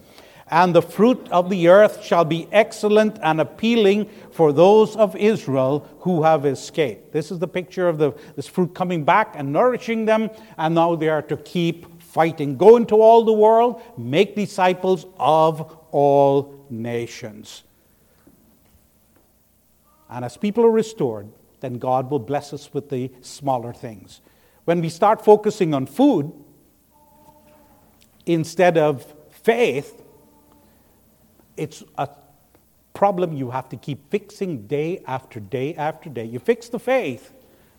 and 0.50 0.75
the 0.75 0.83
fruit 0.83 1.28
of 1.30 1.49
the 1.49 1.69
earth 1.69 2.04
shall 2.04 2.25
be 2.25 2.49
excellent 2.50 3.19
and 3.23 3.40
appealing 3.40 4.11
for 4.33 4.52
those 4.52 4.97
of 4.97 5.14
Israel 5.14 5.88
who 6.00 6.25
have 6.25 6.45
escaped. 6.45 7.12
This 7.12 7.30
is 7.30 7.38
the 7.38 7.47
picture 7.47 7.88
of 7.88 7.99
the, 7.99 8.12
this 8.35 8.49
fruit 8.49 8.75
coming 8.75 9.04
back 9.04 9.35
and 9.37 9.52
nourishing 9.52 10.07
them, 10.07 10.28
and 10.59 10.75
now 10.75 10.97
they 10.97 11.09
are 11.09 11.23
to 11.23 11.37
keep 11.37 12.02
fighting. 12.02 12.57
Go 12.57 12.76
into 12.76 12.97
all 12.97 13.25
the 13.25 13.33
world, 13.33 13.80
make 13.97 14.35
disciples 14.35 15.07
of 15.19 15.76
all 15.92 16.66
nations. 16.69 17.62
And 20.09 20.25
as 20.25 20.37
people 20.37 20.64
are 20.64 20.71
restored, 20.71 21.28
then 21.61 21.75
God 21.75 22.11
will 22.11 22.19
bless 22.19 22.52
us 22.52 22.75
with 22.75 22.90
the 22.90 23.12
smaller 23.21 23.73
things. 23.73 24.21
When 24.64 24.80
we 24.80 24.88
start 24.88 25.25
focusing 25.25 25.75
on 25.75 25.87
food 25.87 26.33
instead 28.26 28.76
of 28.76 29.14
faith, 29.30 30.00
it's 31.57 31.83
a 31.99 32.09
problem 32.95 33.33
you 33.33 33.50
have 33.50 33.69
to 33.71 33.76
keep 33.76 34.11
fixing 34.11 34.66
day 34.66 35.02
after 35.07 35.40
day 35.40 35.75
after 35.75 36.11
day. 36.11 36.25
You 36.25 36.38
fix 36.38 36.69
the 36.69 36.78
faith, 36.78 37.33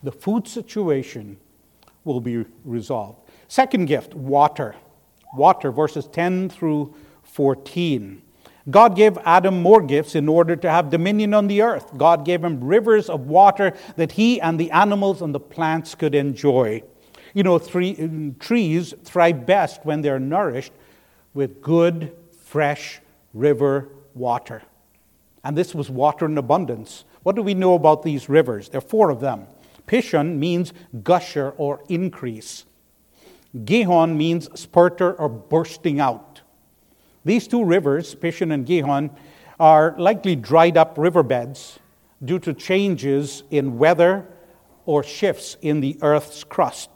the 0.03 0.11
food 0.11 0.47
situation 0.47 1.37
will 2.03 2.21
be 2.21 2.45
resolved. 2.65 3.19
Second 3.47 3.85
gift, 3.85 4.13
water. 4.13 4.75
Water, 5.35 5.71
verses 5.71 6.07
10 6.07 6.49
through 6.49 6.95
14. 7.23 8.21
God 8.69 8.95
gave 8.95 9.17
Adam 9.19 9.61
more 9.61 9.81
gifts 9.81 10.15
in 10.15 10.29
order 10.29 10.55
to 10.55 10.69
have 10.69 10.89
dominion 10.89 11.33
on 11.33 11.47
the 11.47 11.61
earth. 11.61 11.97
God 11.97 12.25
gave 12.25 12.43
him 12.43 12.63
rivers 12.63 13.09
of 13.09 13.27
water 13.27 13.73
that 13.95 14.13
he 14.13 14.39
and 14.39 14.59
the 14.59 14.71
animals 14.71 15.21
and 15.21 15.33
the 15.33 15.39
plants 15.39 15.95
could 15.95 16.13
enjoy. 16.13 16.83
You 17.33 17.43
know, 17.43 17.57
three, 17.57 18.33
trees 18.39 18.93
thrive 19.03 19.45
best 19.45 19.85
when 19.85 20.01
they're 20.01 20.19
nourished 20.19 20.73
with 21.33 21.61
good, 21.61 22.15
fresh 22.43 22.99
river 23.33 23.89
water. 24.13 24.61
And 25.43 25.57
this 25.57 25.73
was 25.73 25.89
water 25.89 26.25
in 26.25 26.37
abundance. 26.37 27.05
What 27.23 27.35
do 27.35 27.41
we 27.41 27.53
know 27.53 27.73
about 27.73 28.03
these 28.03 28.29
rivers? 28.29 28.69
There 28.69 28.79
are 28.79 28.81
four 28.81 29.09
of 29.09 29.19
them. 29.19 29.47
Pishon 29.87 30.37
means 30.37 30.73
gusher 31.03 31.53
or 31.57 31.83
increase. 31.89 32.65
Gihon 33.65 34.17
means 34.17 34.47
spurter 34.59 35.13
or 35.13 35.27
bursting 35.27 35.99
out. 35.99 36.41
These 37.25 37.47
two 37.47 37.63
rivers, 37.63 38.15
Pishon 38.15 38.53
and 38.53 38.65
Gihon, 38.65 39.11
are 39.59 39.95
likely 39.97 40.35
dried 40.35 40.77
up 40.77 40.97
riverbeds 40.97 41.79
due 42.23 42.39
to 42.39 42.53
changes 42.53 43.43
in 43.51 43.77
weather 43.77 44.25
or 44.85 45.03
shifts 45.03 45.57
in 45.61 45.81
the 45.81 45.97
earth's 46.01 46.43
crust, 46.43 46.89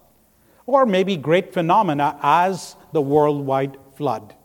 or 0.66 0.86
maybe 0.86 1.18
great 1.18 1.54
phenomena 1.54 2.18
as 2.22 2.76
the 2.94 3.02
worldwide 3.02 3.78
flood. 3.96 4.36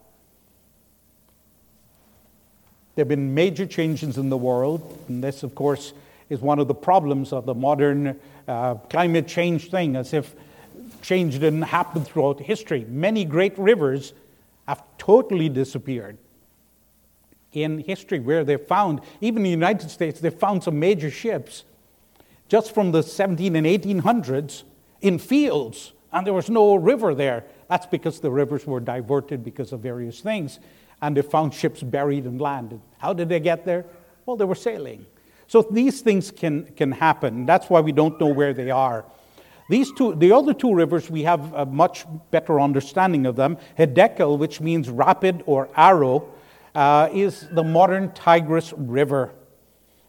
There 3.00 3.04
have 3.04 3.08
been 3.08 3.32
major 3.32 3.64
changes 3.64 4.18
in 4.18 4.28
the 4.28 4.36
world, 4.36 5.02
and 5.08 5.24
this, 5.24 5.42
of 5.42 5.54
course, 5.54 5.94
is 6.28 6.42
one 6.42 6.58
of 6.58 6.68
the 6.68 6.74
problems 6.74 7.32
of 7.32 7.46
the 7.46 7.54
modern 7.54 8.20
uh, 8.46 8.74
climate 8.74 9.26
change 9.26 9.70
thing, 9.70 9.96
as 9.96 10.12
if 10.12 10.34
change 11.00 11.32
didn't 11.38 11.62
happen 11.62 12.04
throughout 12.04 12.40
history. 12.40 12.84
Many 12.86 13.24
great 13.24 13.58
rivers 13.58 14.12
have 14.68 14.82
totally 14.98 15.48
disappeared 15.48 16.18
in 17.54 17.78
history, 17.78 18.20
where 18.20 18.44
they 18.44 18.58
found, 18.58 19.00
even 19.22 19.38
in 19.38 19.44
the 19.44 19.48
United 19.48 19.90
States, 19.90 20.20
they 20.20 20.28
found 20.28 20.62
some 20.62 20.78
major 20.78 21.10
ships 21.10 21.64
just 22.50 22.74
from 22.74 22.92
the 22.92 23.02
17 23.02 23.56
and 23.56 23.66
1800s 23.66 24.64
in 25.00 25.18
fields, 25.18 25.94
and 26.12 26.26
there 26.26 26.34
was 26.34 26.50
no 26.50 26.74
river 26.74 27.14
there. 27.14 27.44
That's 27.70 27.86
because 27.86 28.20
the 28.20 28.30
rivers 28.30 28.66
were 28.66 28.78
diverted 28.78 29.42
because 29.42 29.72
of 29.72 29.80
various 29.80 30.20
things 30.20 30.58
and 31.02 31.16
they 31.16 31.22
found 31.22 31.54
ships 31.54 31.82
buried 31.82 32.24
and 32.24 32.40
landed. 32.40 32.80
How 32.98 33.12
did 33.12 33.28
they 33.28 33.40
get 33.40 33.64
there? 33.64 33.86
Well, 34.26 34.36
they 34.36 34.44
were 34.44 34.54
sailing. 34.54 35.06
So 35.46 35.62
these 35.62 36.00
things 36.00 36.30
can, 36.30 36.66
can 36.76 36.92
happen. 36.92 37.46
That's 37.46 37.68
why 37.68 37.80
we 37.80 37.92
don't 37.92 38.20
know 38.20 38.28
where 38.28 38.52
they 38.52 38.70
are. 38.70 39.04
These 39.68 39.92
two, 39.92 40.14
the 40.14 40.32
other 40.32 40.52
two 40.52 40.74
rivers, 40.74 41.10
we 41.10 41.22
have 41.22 41.52
a 41.54 41.64
much 41.64 42.04
better 42.30 42.60
understanding 42.60 43.24
of 43.26 43.36
them. 43.36 43.56
Hiddekel, 43.78 44.36
which 44.38 44.60
means 44.60 44.90
rapid 44.90 45.42
or 45.46 45.68
arrow, 45.76 46.28
uh, 46.74 47.08
is 47.12 47.46
the 47.52 47.62
modern 47.62 48.12
Tigris 48.12 48.72
River. 48.76 49.32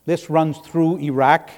This 0.05 0.29
runs 0.29 0.57
through 0.59 0.97
Iraq, 0.97 1.51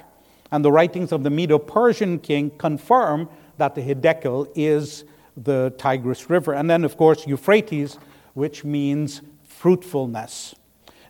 and 0.51 0.63
the 0.63 0.71
writings 0.71 1.11
of 1.11 1.23
the 1.23 1.29
Medo 1.29 1.57
Persian 1.57 2.19
king 2.19 2.51
confirm 2.57 3.29
that 3.57 3.73
the 3.73 3.81
Hiddekel 3.81 4.49
is 4.55 5.05
the 5.37 5.73
Tigris 5.77 6.29
River. 6.29 6.53
And 6.53 6.69
then, 6.69 6.83
of 6.83 6.97
course, 6.97 7.25
Euphrates, 7.25 7.97
which 8.33 8.63
means 8.63 9.21
fruitfulness. 9.43 10.55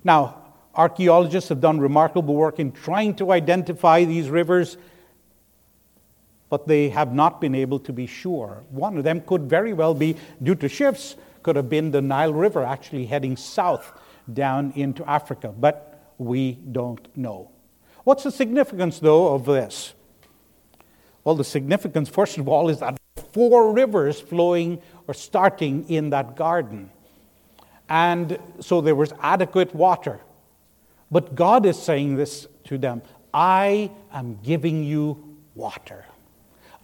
Now, 0.03 0.43
archaeologists 0.75 1.49
have 1.49 1.61
done 1.61 1.79
remarkable 1.79 2.35
work 2.35 2.59
in 2.59 2.71
trying 2.71 3.15
to 3.15 3.31
identify 3.31 4.03
these 4.03 4.29
rivers, 4.29 4.77
but 6.49 6.67
they 6.67 6.89
have 6.89 7.13
not 7.13 7.41
been 7.41 7.55
able 7.55 7.79
to 7.79 7.93
be 7.93 8.05
sure. 8.05 8.63
One 8.69 8.97
of 8.97 9.03
them 9.03 9.21
could 9.21 9.49
very 9.49 9.73
well 9.73 9.93
be, 9.93 10.17
due 10.41 10.55
to 10.55 10.69
shifts, 10.69 11.15
could 11.41 11.55
have 11.55 11.69
been 11.69 11.91
the 11.91 12.01
Nile 12.01 12.33
River 12.33 12.63
actually 12.63 13.05
heading 13.05 13.35
south 13.35 13.91
down 14.31 14.71
into 14.75 15.07
Africa, 15.09 15.53
but 15.57 16.13
we 16.17 16.53
don't 16.53 17.05
know. 17.17 17.49
What's 18.03 18.23
the 18.23 18.31
significance, 18.31 18.99
though, 18.99 19.33
of 19.33 19.45
this? 19.45 19.93
Well, 21.23 21.35
the 21.35 21.43
significance, 21.43 22.09
first 22.09 22.37
of 22.37 22.47
all, 22.49 22.69
is 22.69 22.79
that 22.79 22.97
four 23.31 23.73
rivers 23.73 24.19
flowing 24.19 24.81
or 25.07 25.13
starting 25.13 25.89
in 25.89 26.09
that 26.11 26.35
garden. 26.35 26.91
And 27.89 28.37
so 28.59 28.81
there 28.81 28.95
was 28.95 29.13
adequate 29.21 29.73
water. 29.75 30.19
But 31.11 31.35
God 31.35 31.65
is 31.65 31.81
saying 31.81 32.15
this 32.15 32.47
to 32.65 32.77
them 32.77 33.01
I 33.33 33.91
am 34.11 34.39
giving 34.43 34.83
you 34.83 35.37
water. 35.55 36.05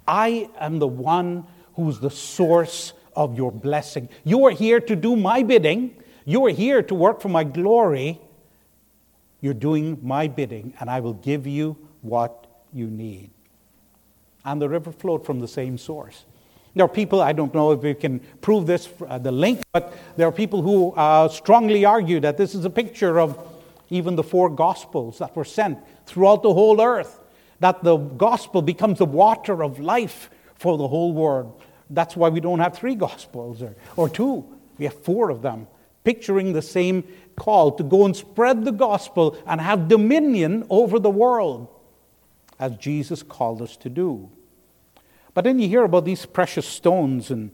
I 0.08 0.50
am 0.60 0.80
the 0.80 0.88
one 0.88 1.46
who's 1.76 2.00
the 2.00 2.10
source 2.10 2.94
of 3.16 3.38
your 3.38 3.52
blessing. 3.52 4.10
You 4.24 4.46
are 4.46 4.52
here 4.52 4.80
to 4.80 4.96
do 4.96 5.16
my 5.16 5.44
bidding. 5.44 5.96
You 6.26 6.46
are 6.46 6.52
here 6.52 6.82
to 6.84 6.96
work 6.96 7.22
for 7.22 7.30
my 7.30 7.44
glory. 7.44 8.20
You're 9.42 9.54
doing 9.54 10.00
my 10.02 10.28
bidding, 10.28 10.74
and 10.80 10.90
I 10.90 11.00
will 11.00 11.14
give 11.14 11.48
you 11.48 11.78
what 12.02 12.48
you 12.74 12.88
need. 12.88 13.32
And 14.44 14.62
the 14.62 14.70
river 14.70 14.92
flowed 14.92 15.26
from 15.26 15.40
the 15.40 15.48
same 15.48 15.78
source. 15.78 16.26
There 16.76 16.86
are 16.86 16.90
people, 16.90 17.22
I 17.22 17.34
don't 17.34 17.54
know 17.54 17.72
if 17.72 17.82
we 17.82 17.94
can 17.94 18.20
prove 18.42 18.66
this, 18.66 18.88
uh, 19.08 19.18
the 19.18 19.32
link, 19.32 19.62
but 19.72 19.94
there 20.18 20.28
are 20.28 20.32
people 20.32 20.62
who 20.62 20.92
uh, 20.92 21.28
strongly 21.30 21.86
argue 21.86 22.20
that 22.20 22.38
this 22.38 22.54
is 22.56 22.66
a 22.66 22.70
picture 22.70 23.20
of 23.20 23.38
even 23.90 24.16
the 24.16 24.24
four 24.24 24.50
gospels 24.50 25.18
that 25.18 25.36
were 25.36 25.46
sent 25.46 25.80
throughout 26.06 26.44
the 26.44 26.54
whole 26.54 26.80
earth. 26.82 27.20
that 27.60 27.84
the 27.84 27.98
gospel 27.98 28.62
becomes 28.62 29.00
the 29.00 29.06
water 29.06 29.64
of 29.64 29.80
life 29.80 30.30
for 30.56 30.78
the 30.78 30.88
whole 30.88 31.14
world. 31.14 31.62
That's 31.90 32.16
why 32.16 32.30
we 32.30 32.40
don't 32.40 32.60
have 32.60 32.78
three 32.78 32.96
gospels 32.96 33.62
or, 33.62 33.76
or 33.96 34.10
two, 34.10 34.46
we 34.78 34.86
have 34.86 34.94
four 34.94 35.30
of 35.30 35.42
them, 35.42 35.68
picturing 36.04 36.54
the 36.54 36.62
same 36.62 37.04
call 37.36 37.72
to 37.74 37.84
go 37.84 38.06
and 38.06 38.16
spread 38.16 38.66
the 38.66 38.72
gospel 38.72 39.38
and 39.46 39.60
have 39.60 39.88
dominion 39.88 40.66
over 40.70 41.00
the 41.00 41.10
world, 41.10 41.68
as 42.60 42.76
Jesus 42.78 43.24
called 43.24 43.62
us 43.62 43.76
to 43.78 43.90
do. 43.90 44.30
But 45.34 45.44
then 45.44 45.60
you 45.60 45.68
hear 45.68 45.84
about 45.84 46.06
these 46.06 46.26
precious 46.26 46.66
stones 46.66 47.32
and 47.32 47.52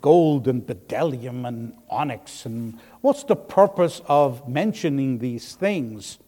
gold 0.00 0.48
and 0.48 0.66
bdellium 0.66 1.48
and 1.48 1.74
onyx, 1.88 2.44
and 2.44 2.78
what's 3.00 3.24
the 3.24 3.36
purpose 3.36 4.02
of 4.06 4.46
mentioning 4.46 5.18
these 5.18 5.54
things? 5.54 6.18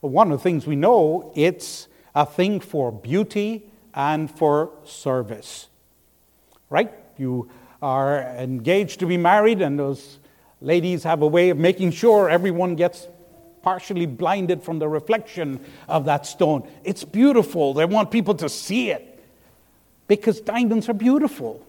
Well, 0.00 0.10
one 0.10 0.32
of 0.32 0.38
the 0.38 0.42
things 0.42 0.66
we 0.66 0.76
know 0.76 1.32
it's 1.36 1.88
a 2.14 2.24
thing 2.24 2.60
for 2.60 2.90
beauty 2.90 3.70
and 3.92 4.30
for 4.30 4.70
service. 4.84 5.68
Right? 6.70 6.92
You 7.18 7.50
are 7.82 8.22
engaged 8.22 9.00
to 9.00 9.06
be 9.06 9.16
married, 9.16 9.60
and 9.60 9.78
those 9.78 10.18
ladies 10.60 11.02
have 11.02 11.20
a 11.20 11.26
way 11.26 11.50
of 11.50 11.58
making 11.58 11.90
sure 11.90 12.30
everyone 12.30 12.74
gets 12.74 13.06
partially 13.62 14.06
blinded 14.06 14.62
from 14.62 14.78
the 14.78 14.88
reflection 14.88 15.60
of 15.88 16.06
that 16.06 16.24
stone. 16.24 16.66
It's 16.84 17.04
beautiful. 17.04 17.74
They 17.74 17.84
want 17.84 18.10
people 18.10 18.34
to 18.36 18.48
see 18.48 18.90
it 18.90 19.17
because 20.08 20.40
diamonds 20.40 20.88
are 20.88 20.94
beautiful. 20.94 21.64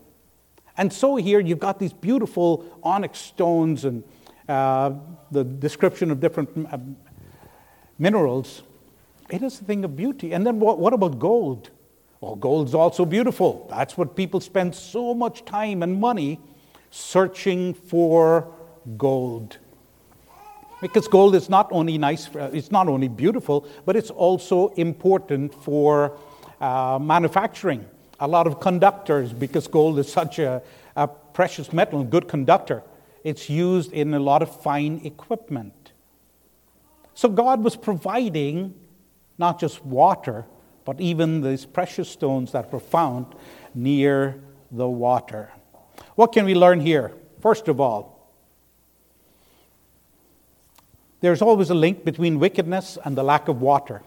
And 0.77 0.91
so 0.91 1.17
here 1.17 1.39
you've 1.39 1.59
got 1.59 1.77
these 1.77 1.93
beautiful 1.93 2.65
onyx 2.81 3.19
stones 3.19 3.85
and 3.85 4.03
uh, 4.47 4.93
the 5.29 5.43
description 5.43 6.09
of 6.09 6.19
different 6.19 6.49
uh, 6.71 6.77
minerals. 7.99 8.63
It 9.29 9.43
is 9.43 9.59
a 9.61 9.63
thing 9.63 9.85
of 9.85 9.95
beauty. 9.95 10.31
And 10.31 10.47
then 10.47 10.59
what, 10.59 10.79
what 10.79 10.93
about 10.93 11.19
gold? 11.19 11.69
Well, 12.21 12.35
gold's 12.35 12.73
also 12.73 13.05
beautiful. 13.05 13.67
That's 13.69 13.97
what 13.97 14.15
people 14.15 14.39
spend 14.39 14.73
so 14.73 15.13
much 15.13 15.45
time 15.45 15.83
and 15.83 15.99
money 15.99 16.39
searching 16.91 17.73
for 17.73 18.51
gold. 18.97 19.57
Because 20.81 21.09
gold 21.09 21.35
is 21.35 21.49
not 21.49 21.67
only 21.71 21.97
nice, 21.97 22.29
it's 22.33 22.71
not 22.71 22.87
only 22.87 23.09
beautiful, 23.09 23.67
but 23.85 23.97
it's 23.97 24.09
also 24.09 24.69
important 24.69 25.53
for 25.53 26.17
uh, 26.61 26.97
manufacturing. 27.01 27.85
A 28.19 28.27
lot 28.27 28.47
of 28.47 28.59
conductors, 28.59 29.31
because 29.33 29.67
gold 29.67 29.97
is 29.99 30.11
such 30.11 30.39
a, 30.39 30.61
a 30.95 31.07
precious 31.07 31.71
metal 31.71 32.01
and 32.01 32.09
good 32.09 32.27
conductor, 32.27 32.83
it's 33.23 33.49
used 33.49 33.91
in 33.93 34.13
a 34.13 34.19
lot 34.19 34.41
of 34.41 34.61
fine 34.61 35.01
equipment. 35.03 35.93
So 37.13 37.29
God 37.29 37.63
was 37.63 37.75
providing 37.75 38.73
not 39.37 39.59
just 39.59 39.83
water, 39.85 40.45
but 40.85 40.99
even 40.99 41.41
these 41.41 41.65
precious 41.65 42.09
stones 42.09 42.51
that 42.51 42.71
were 42.71 42.79
found 42.79 43.25
near 43.73 44.41
the 44.71 44.87
water. 44.87 45.51
What 46.15 46.33
can 46.33 46.45
we 46.45 46.55
learn 46.55 46.79
here? 46.79 47.13
First 47.41 47.67
of 47.67 47.79
all, 47.79 48.31
there's 51.21 51.41
always 51.41 51.69
a 51.69 51.75
link 51.75 52.05
between 52.05 52.39
wickedness 52.39 52.97
and 53.03 53.17
the 53.17 53.23
lack 53.23 53.47
of 53.47 53.61
water, 53.61 54.01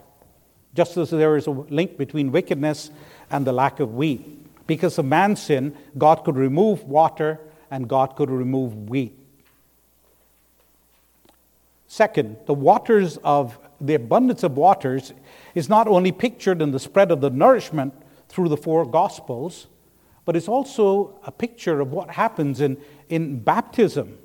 just 0.74 0.96
as 0.96 1.10
there 1.10 1.36
is 1.36 1.46
a 1.46 1.50
link 1.50 1.98
between 1.98 2.32
wickedness 2.32 2.90
and 3.32 3.46
the 3.46 3.52
lack 3.52 3.80
of 3.80 3.94
wheat. 3.94 4.38
Because 4.66 4.98
of 4.98 5.04
man's 5.04 5.42
sin, 5.42 5.76
God 5.98 6.24
could 6.24 6.36
remove 6.36 6.84
water 6.84 7.40
and 7.70 7.88
God 7.88 8.14
could 8.14 8.30
remove 8.30 8.88
wheat. 8.88 9.18
Second, 11.88 12.36
the 12.46 12.54
waters 12.54 13.18
of 13.24 13.58
the 13.80 13.94
abundance 13.94 14.42
of 14.42 14.56
waters 14.56 15.12
is 15.54 15.68
not 15.68 15.88
only 15.88 16.12
pictured 16.12 16.62
in 16.62 16.70
the 16.70 16.78
spread 16.78 17.10
of 17.10 17.20
the 17.20 17.30
nourishment 17.30 17.92
through 18.28 18.48
the 18.48 18.56
four 18.56 18.86
gospels, 18.86 19.66
but 20.24 20.36
it's 20.36 20.48
also 20.48 21.18
a 21.26 21.32
picture 21.32 21.80
of 21.80 21.92
what 21.92 22.10
happens 22.10 22.60
in, 22.60 22.76
in 23.08 23.40
baptism. 23.40 24.18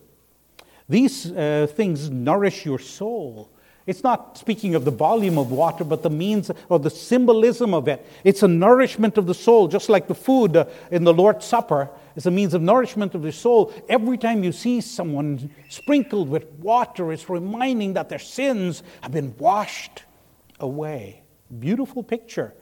These 0.88 1.32
uh, 1.32 1.67
things 1.70 2.10
nourish 2.10 2.65
your 2.65 2.80
soul. 2.80 3.50
It's 3.88 4.04
not 4.04 4.38
speaking 4.38 4.76
of 4.76 4.84
the 4.84 4.91
volume 4.91 5.38
of 5.38 5.50
water, 5.50 5.86
but 5.86 6.04
the 6.04 6.10
means 6.10 6.52
or 6.67 6.78
the 6.78 6.89
symbolism 6.89 7.73
of 7.73 7.88
it. 7.88 8.06
It's 8.26 8.43
a 8.43 8.47
nourishment 8.47 9.17
of 9.17 9.28
the 9.28 9.34
soul, 9.34 9.69
just 9.69 9.88
like 9.88 10.10
the 10.10 10.13
food 10.13 10.58
uh, 10.58 10.65
in 10.91 11.06
the 11.06 11.13
Lord's 11.13 11.45
Supper 11.45 11.89
is 12.17 12.26
a 12.26 12.32
means 12.32 12.54
of 12.54 12.62
nourishment 12.62 13.15
of 13.15 13.21
the 13.21 13.32
soul. 13.32 13.73
Every 13.88 14.17
time 14.17 14.43
you 14.43 14.52
see 14.52 14.82
someone 14.82 15.50
sprinkled 15.69 16.28
with 16.28 16.52
water, 16.60 17.13
it's 17.13 17.30
reminding 17.30 17.93
that 17.93 18.10
their 18.10 18.19
sins 18.19 18.84
have 19.02 19.13
been 19.13 19.34
washed 19.38 20.04
away. 20.60 21.23
Beautiful 21.58 22.04
picture. 22.04 22.54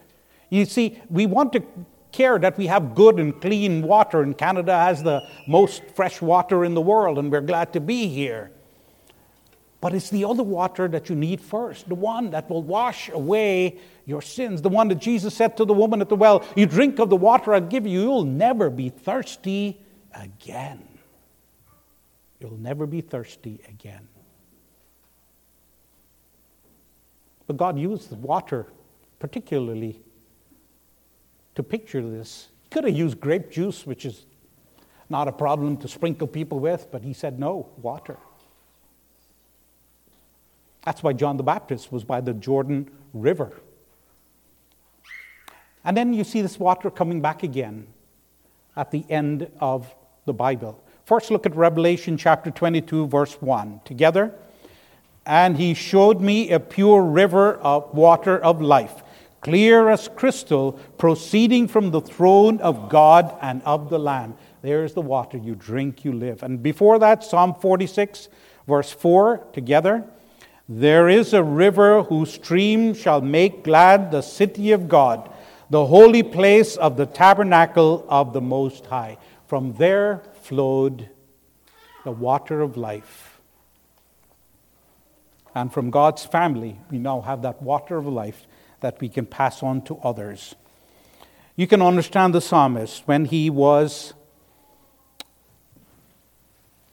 You 0.51 0.65
see, 0.65 1.01
we 1.09 1.25
want 1.25 1.53
to 1.53 1.63
care 2.11 2.37
that 2.37 2.55
we 2.55 2.67
have 2.67 2.93
good 2.93 3.19
and 3.19 3.41
clean 3.41 3.81
water, 3.81 4.21
and 4.21 4.37
Canada 4.37 4.77
has 4.77 5.01
the 5.01 5.27
most 5.47 5.81
fresh 5.95 6.21
water 6.21 6.63
in 6.63 6.75
the 6.75 6.81
world, 6.81 7.17
and 7.17 7.31
we're 7.31 7.41
glad 7.41 7.73
to 7.73 7.79
be 7.79 8.07
here. 8.07 8.51
But 9.85 9.93
it's 9.93 10.09
the 10.09 10.25
other 10.25 10.41
water 10.41 10.87
that 10.87 11.09
you 11.09 11.15
need 11.15 11.39
first, 11.39 11.87
the 11.87 11.93
one 11.93 12.31
that 12.31 12.49
will 12.49 12.63
wash 12.63 13.09
away 13.09 13.77
your 14.07 14.19
sins, 14.19 14.63
the 14.63 14.67
one 14.67 14.87
that 14.87 14.97
Jesus 14.97 15.35
said 15.35 15.55
to 15.57 15.63
the 15.63 15.75
woman 15.75 16.01
at 16.01 16.09
the 16.09 16.15
well, 16.15 16.43
You 16.55 16.65
drink 16.65 16.97
of 16.97 17.11
the 17.11 17.15
water 17.15 17.53
I 17.53 17.59
give 17.59 17.85
you, 17.85 18.01
you'll 18.01 18.23
never 18.23 18.71
be 18.71 18.89
thirsty 18.89 19.79
again. 20.15 20.87
You'll 22.39 22.57
never 22.57 22.87
be 22.87 23.01
thirsty 23.01 23.59
again. 23.69 24.07
But 27.45 27.57
God 27.57 27.77
used 27.77 28.09
the 28.09 28.15
water 28.15 28.65
particularly 29.19 30.01
to 31.53 31.61
picture 31.61 32.01
this. 32.01 32.47
He 32.63 32.69
could 32.69 32.85
have 32.85 32.97
used 32.97 33.19
grape 33.19 33.51
juice, 33.51 33.85
which 33.85 34.03
is 34.03 34.25
not 35.11 35.27
a 35.27 35.31
problem 35.31 35.77
to 35.77 35.87
sprinkle 35.87 36.25
people 36.25 36.57
with, 36.57 36.87
but 36.91 37.03
he 37.03 37.13
said 37.13 37.37
no, 37.37 37.69
water. 37.77 38.17
That's 40.85 41.01
why 41.01 41.13
John 41.13 41.37
the 41.37 41.43
Baptist 41.43 41.91
was 41.91 42.03
by 42.03 42.21
the 42.21 42.33
Jordan 42.33 42.89
River. 43.13 43.51
And 45.83 45.95
then 45.97 46.13
you 46.13 46.23
see 46.23 46.41
this 46.41 46.59
water 46.59 46.89
coming 46.89 47.21
back 47.21 47.43
again 47.43 47.87
at 48.75 48.91
the 48.91 49.05
end 49.09 49.49
of 49.59 49.93
the 50.25 50.33
Bible. 50.33 50.83
First, 51.05 51.29
look 51.29 51.45
at 51.45 51.55
Revelation 51.55 52.17
chapter 52.17 52.49
22, 52.49 53.07
verse 53.07 53.39
1. 53.41 53.81
Together. 53.85 54.33
And 55.25 55.57
he 55.57 55.73
showed 55.73 56.21
me 56.21 56.51
a 56.51 56.59
pure 56.59 57.01
river 57.01 57.55
of 57.55 57.93
water 57.93 58.37
of 58.37 58.61
life, 58.61 59.03
clear 59.41 59.89
as 59.89 60.07
crystal, 60.07 60.73
proceeding 60.97 61.67
from 61.67 61.91
the 61.91 62.01
throne 62.01 62.59
of 62.59 62.89
God 62.89 63.35
and 63.41 63.61
of 63.63 63.89
the 63.89 63.99
Lamb. 63.99 64.35
There's 64.61 64.93
the 64.93 65.01
water. 65.01 65.37
You 65.37 65.55
drink, 65.55 66.03
you 66.05 66.11
live. 66.11 66.43
And 66.43 66.61
before 66.61 66.99
that, 66.99 67.23
Psalm 67.23 67.55
46, 67.55 68.29
verse 68.67 68.91
4, 68.91 69.47
together. 69.53 70.07
There 70.67 71.07
is 71.07 71.33
a 71.33 71.43
river 71.43 72.03
whose 72.03 72.33
stream 72.33 72.93
shall 72.93 73.21
make 73.21 73.63
glad 73.63 74.11
the 74.11 74.21
city 74.21 74.71
of 74.71 74.89
God, 74.89 75.31
the 75.69 75.85
holy 75.85 76.23
place 76.23 76.75
of 76.75 76.97
the 76.97 77.05
tabernacle 77.05 78.05
of 78.09 78.33
the 78.33 78.41
Most 78.41 78.87
High. 78.87 79.17
From 79.47 79.73
there 79.73 80.23
flowed 80.41 81.09
the 82.03 82.11
water 82.11 82.61
of 82.61 82.77
life. 82.77 83.39
And 85.53 85.71
from 85.71 85.91
God's 85.91 86.25
family, 86.25 86.79
we 86.89 86.97
now 86.97 87.21
have 87.21 87.43
that 87.43 87.61
water 87.61 87.97
of 87.97 88.07
life 88.07 88.45
that 88.81 88.99
we 88.99 89.07
can 89.07 89.25
pass 89.25 89.63
on 89.63 89.81
to 89.83 89.97
others. 89.97 90.55
You 91.55 91.67
can 91.67 91.81
understand 91.81 92.33
the 92.33 92.41
psalmist 92.41 93.03
when 93.07 93.25
he 93.25 93.49
was 93.49 94.13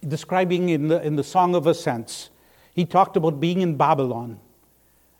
describing 0.06 0.68
in 0.68 0.88
the, 0.88 1.02
in 1.02 1.16
the 1.16 1.24
Song 1.24 1.54
of 1.54 1.66
Ascents, 1.66 2.30
he 2.74 2.84
talked 2.84 3.16
about 3.16 3.40
being 3.40 3.60
in 3.60 3.76
Babylon 3.76 4.40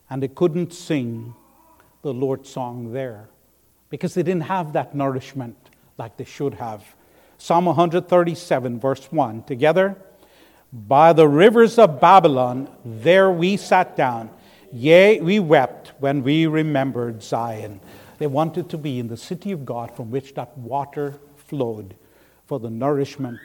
and 0.09 0.23
they 0.23 0.29
couldn't 0.29 0.73
sing 0.73 1.35
the 2.03 2.12
Lord's 2.12 2.49
song 2.51 2.93
there 2.93 3.29
because 3.91 4.15
they 4.15 4.23
didn't 4.23 4.45
have 4.45 4.73
that 4.73 4.95
nourishment 4.95 5.57
like 5.99 6.17
they 6.17 6.25
should 6.25 6.55
have. 6.55 6.83
Psalm 7.38 7.67
137, 7.67 8.81
verse 8.81 9.11
1. 9.11 9.43
Together, 9.45 9.97
by 10.73 11.12
the 11.12 11.29
rivers 11.29 11.79
of 11.79 12.01
Babylon, 12.01 12.69
there 12.85 13.31
we 13.31 13.57
sat 13.57 13.97
down. 13.97 14.31
Yea, 14.73 15.21
we 15.21 15.38
wept 15.38 15.93
when 15.99 16.23
we 16.23 16.47
remembered 16.47 17.23
Zion. 17.23 17.81
They 18.19 18.27
wanted 18.27 18.71
to 18.71 18.79
be 18.79 18.99
in 18.99 19.09
the 19.09 19.17
city 19.17 19.53
of 19.53 19.67
God 19.67 19.95
from 19.95 20.11
which 20.11 20.35
that 20.35 20.57
water 20.57 21.19
flowed 21.37 21.95
for 22.47 22.59
the 22.59 22.71
nourishment 22.71 23.38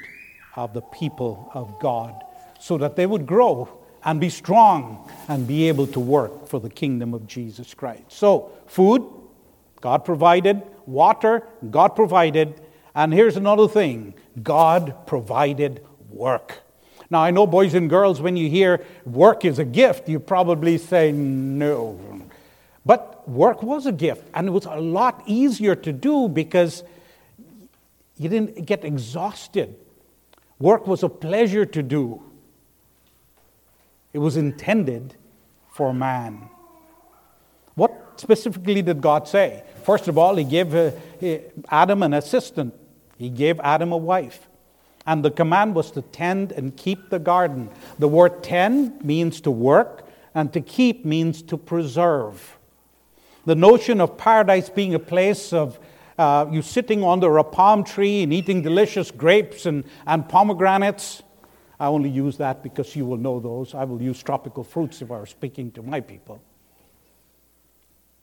of 0.55 0.73
the 0.73 0.81
people 0.81 1.51
of 1.53 1.79
God, 1.79 2.23
so 2.59 2.77
that 2.77 2.95
they 2.95 3.05
would 3.05 3.25
grow 3.25 3.67
and 4.03 4.19
be 4.19 4.29
strong 4.29 5.09
and 5.27 5.47
be 5.47 5.67
able 5.67 5.87
to 5.87 5.99
work 5.99 6.47
for 6.47 6.59
the 6.59 6.69
kingdom 6.69 7.13
of 7.13 7.27
Jesus 7.27 7.73
Christ. 7.73 8.03
So, 8.09 8.51
food, 8.67 9.05
God 9.81 10.05
provided, 10.05 10.63
water, 10.85 11.43
God 11.69 11.89
provided, 11.89 12.61
and 12.95 13.13
here's 13.13 13.37
another 13.37 13.67
thing 13.67 14.13
God 14.41 15.05
provided 15.05 15.85
work. 16.09 16.59
Now, 17.09 17.19
I 17.23 17.31
know, 17.31 17.47
boys 17.47 17.73
and 17.73 17.89
girls, 17.89 18.19
when 18.21 18.35
you 18.35 18.49
hear 18.49 18.85
work 19.05 19.45
is 19.45 19.59
a 19.59 19.65
gift, 19.65 20.09
you 20.09 20.19
probably 20.19 20.77
say 20.77 21.11
no. 21.11 21.99
But 22.85 23.27
work 23.29 23.63
was 23.63 23.85
a 23.85 23.91
gift, 23.91 24.27
and 24.33 24.47
it 24.47 24.51
was 24.51 24.65
a 24.65 24.75
lot 24.75 25.23
easier 25.25 25.75
to 25.75 25.93
do 25.93 26.27
because 26.27 26.83
you 28.17 28.29
didn't 28.29 28.65
get 28.65 28.83
exhausted. 28.83 29.75
Work 30.59 30.87
was 30.87 31.03
a 31.03 31.09
pleasure 31.09 31.65
to 31.65 31.83
do, 31.83 32.23
it 34.17 34.19
was 34.19 34.35
intended 34.35 35.13
for 35.69 35.93
man. 35.93 36.49
What 37.75 38.19
specifically 38.19 38.81
did 38.81 38.99
God 38.99 39.27
say? 39.27 39.61
First 39.83 40.07
of 40.07 40.17
all, 40.17 40.35
He 40.37 40.43
gave 40.43 40.73
uh, 40.73 40.89
Adam 41.69 42.01
an 42.01 42.15
assistant, 42.15 42.73
He 43.19 43.29
gave 43.29 43.59
Adam 43.59 43.91
a 43.91 43.97
wife. 43.97 44.49
And 45.05 45.23
the 45.23 45.29
command 45.29 45.75
was 45.75 45.91
to 45.91 46.01
tend 46.01 46.51
and 46.51 46.75
keep 46.75 47.11
the 47.11 47.19
garden. 47.19 47.69
The 47.99 48.07
word 48.07 48.41
tend 48.41 49.05
means 49.05 49.39
to 49.41 49.51
work, 49.51 50.07
and 50.33 50.51
to 50.51 50.61
keep 50.61 51.05
means 51.05 51.43
to 51.43 51.55
preserve. 51.55 52.57
The 53.45 53.53
notion 53.53 54.01
of 54.01 54.17
paradise 54.17 54.67
being 54.67 54.95
a 54.95 54.99
place 55.13 55.53
of 55.53 55.77
uh, 56.17 56.47
you 56.51 56.63
sitting 56.63 57.03
under 57.03 57.37
a 57.37 57.43
palm 57.43 57.83
tree 57.83 58.23
and 58.23 58.33
eating 58.33 58.63
delicious 58.63 59.11
grapes 59.11 59.67
and, 59.67 59.83
and 60.07 60.27
pomegranates. 60.27 61.21
I 61.79 61.87
only 61.87 62.09
use 62.09 62.37
that 62.37 62.63
because 62.63 62.95
you 62.95 63.05
will 63.05 63.17
know 63.17 63.39
those. 63.39 63.73
I 63.75 63.83
will 63.83 64.01
use 64.01 64.21
tropical 64.23 64.63
fruits 64.63 65.01
if 65.01 65.11
I 65.11 65.17
were 65.17 65.25
speaking 65.25 65.71
to 65.71 65.83
my 65.83 66.01
people. 66.01 66.41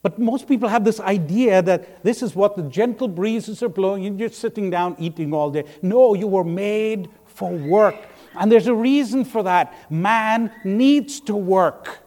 But 0.03 0.19
most 0.19 0.47
people 0.49 0.69
have 0.69 0.85
this 0.85 1.01
idea 1.01 1.63
that 1.63 2.03
this 2.03 2.23
is 2.23 2.37
what 2.37 2.57
the 2.57 2.65
gentle 2.65 3.09
breezes 3.09 3.63
are 3.63 3.69
blowing, 3.69 4.05
and 4.07 4.21
you're 4.21 4.29
sitting 4.29 4.69
down 4.69 4.97
eating 4.99 5.33
all 5.33 5.51
day. 5.51 5.65
No, 5.81 6.15
you 6.15 6.27
were 6.27 6.45
made 6.45 7.09
for 7.25 7.51
work. 7.51 7.97
And 8.37 8.53
there's 8.53 8.67
a 8.67 8.75
reason 8.75 9.25
for 9.25 9.43
that. 9.45 9.91
Man 9.91 10.53
needs 10.65 11.21
to 11.21 11.35
work 11.35 12.05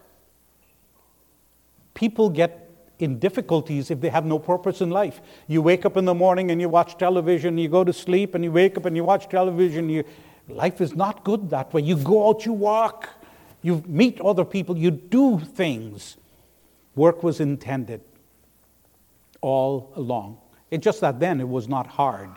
people 1.98 2.30
get 2.30 2.70
in 3.00 3.18
difficulties 3.18 3.90
if 3.90 4.00
they 4.00 4.10
have 4.10 4.24
no 4.24 4.38
purpose 4.38 4.82
in 4.82 4.92
life. 4.92 5.20
You 5.48 5.64
wake 5.64 5.84
up 5.84 5.98
in 5.98 6.06
the 6.06 6.14
morning 6.14 6.52
and 6.52 6.62
you 6.62 6.70
watch 6.70 6.96
television, 6.98 7.58
you 7.58 7.68
go 7.70 7.84
to 7.84 7.92
sleep 7.92 8.36
and 8.36 8.44
you 8.44 8.52
wake 8.52 8.78
up 8.78 8.86
and 8.86 8.96
you 8.96 9.04
watch 9.04 9.28
television. 9.30 9.90
You, 9.90 10.04
life 10.48 10.82
is 10.82 10.96
not 10.96 11.24
good 11.24 11.50
that 11.50 11.74
way. 11.74 11.82
You 11.82 11.98
go 11.98 12.30
out, 12.30 12.46
you 12.46 12.54
walk, 12.54 13.10
you 13.62 13.84
meet 13.88 14.20
other 14.22 14.46
people, 14.46 14.78
you 14.78 14.92
do 14.92 15.40
things. 15.40 16.18
Work 16.96 17.24
was 17.24 17.40
intended 17.40 18.02
all 19.42 19.92
along. 19.96 20.40
It's 20.72 20.84
just 20.84 21.02
that 21.02 21.20
then 21.20 21.40
it 21.40 21.48
was 21.48 21.68
not 21.68 21.88
hard. 21.88 22.32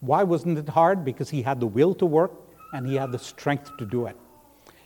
Why 0.00 0.22
wasn't 0.22 0.58
it 0.58 0.68
hard? 0.68 1.04
Because 1.04 1.30
he 1.30 1.42
had 1.42 1.60
the 1.60 1.66
will 1.66 1.94
to 1.94 2.06
work 2.06 2.32
and 2.72 2.86
he 2.86 2.96
had 2.96 3.12
the 3.12 3.18
strength 3.18 3.76
to 3.78 3.86
do 3.86 4.06
it. 4.06 4.16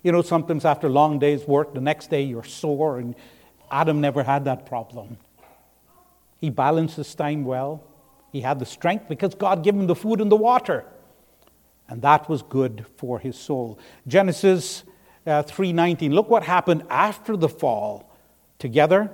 You 0.03 0.12
know, 0.12 0.23
sometimes 0.23 0.64
after 0.64 0.88
long 0.88 1.18
day's 1.18 1.44
work, 1.47 1.75
the 1.75 1.81
next 1.81 2.09
day 2.09 2.23
you're 2.23 2.44
sore, 2.44 2.99
and 2.99 3.16
Adam 3.71 4.01
never 4.01 4.23
had 4.23 4.44
that 4.44 4.66
problem. 4.66 5.16
He 6.40 6.51
balanced 6.51 6.97
his 6.97 7.14
time 7.14 7.44
well. 7.44 7.83
He 8.33 8.41
had 8.41 8.59
the 8.59 8.67
strength 8.67 9.09
because 9.09 9.35
God 9.35 9.64
gave 9.64 9.75
him 9.75 9.87
the 9.87 9.95
food 9.95 10.21
and 10.21 10.31
the 10.31 10.37
water. 10.37 10.85
And 11.88 12.03
that 12.03 12.29
was 12.29 12.43
good 12.43 12.85
for 12.97 13.19
his 13.19 13.38
soul. 13.38 13.79
Genesis 14.07 14.85
uh, 15.27 15.43
3:19. 15.43 16.12
Look 16.12 16.29
what 16.29 16.43
happened 16.43 16.85
after 16.91 17.37
the 17.37 17.49
fall. 17.49 18.05
Together, 18.59 19.11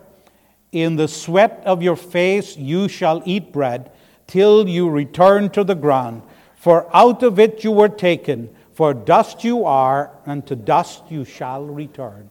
in 0.72 0.96
the 0.96 1.06
sweat 1.06 1.62
of 1.66 1.82
your 1.82 1.96
face 1.96 2.56
you 2.56 2.88
shall 2.88 3.22
eat 3.26 3.52
bread 3.52 3.92
till 4.26 4.68
you 4.68 4.88
return 4.88 5.50
to 5.50 5.62
the 5.62 5.74
ground, 5.74 6.22
for 6.56 6.88
out 6.96 7.22
of 7.22 7.38
it 7.38 7.62
you 7.62 7.70
were 7.70 7.90
taken 7.90 8.48
for 8.74 8.92
dust 8.92 9.44
you 9.44 9.64
are, 9.64 10.10
and 10.26 10.44
to 10.48 10.56
dust 10.56 11.04
you 11.08 11.24
shall 11.24 11.64
return. 11.64 12.28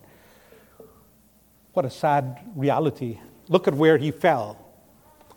What 1.71 1.85
a 1.85 1.89
sad 1.89 2.39
reality. 2.55 3.19
Look 3.47 3.67
at 3.67 3.73
where 3.73 3.97
he 3.97 4.11
fell. 4.11 4.57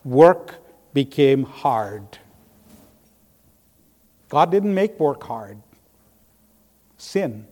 Work 0.04 0.56
became 0.96 1.42
hard. 1.42 2.16
God 4.30 4.50
didn't 4.50 4.74
make 4.74 4.98
work 4.98 5.22
hard. 5.24 5.60
Sin 6.96 7.46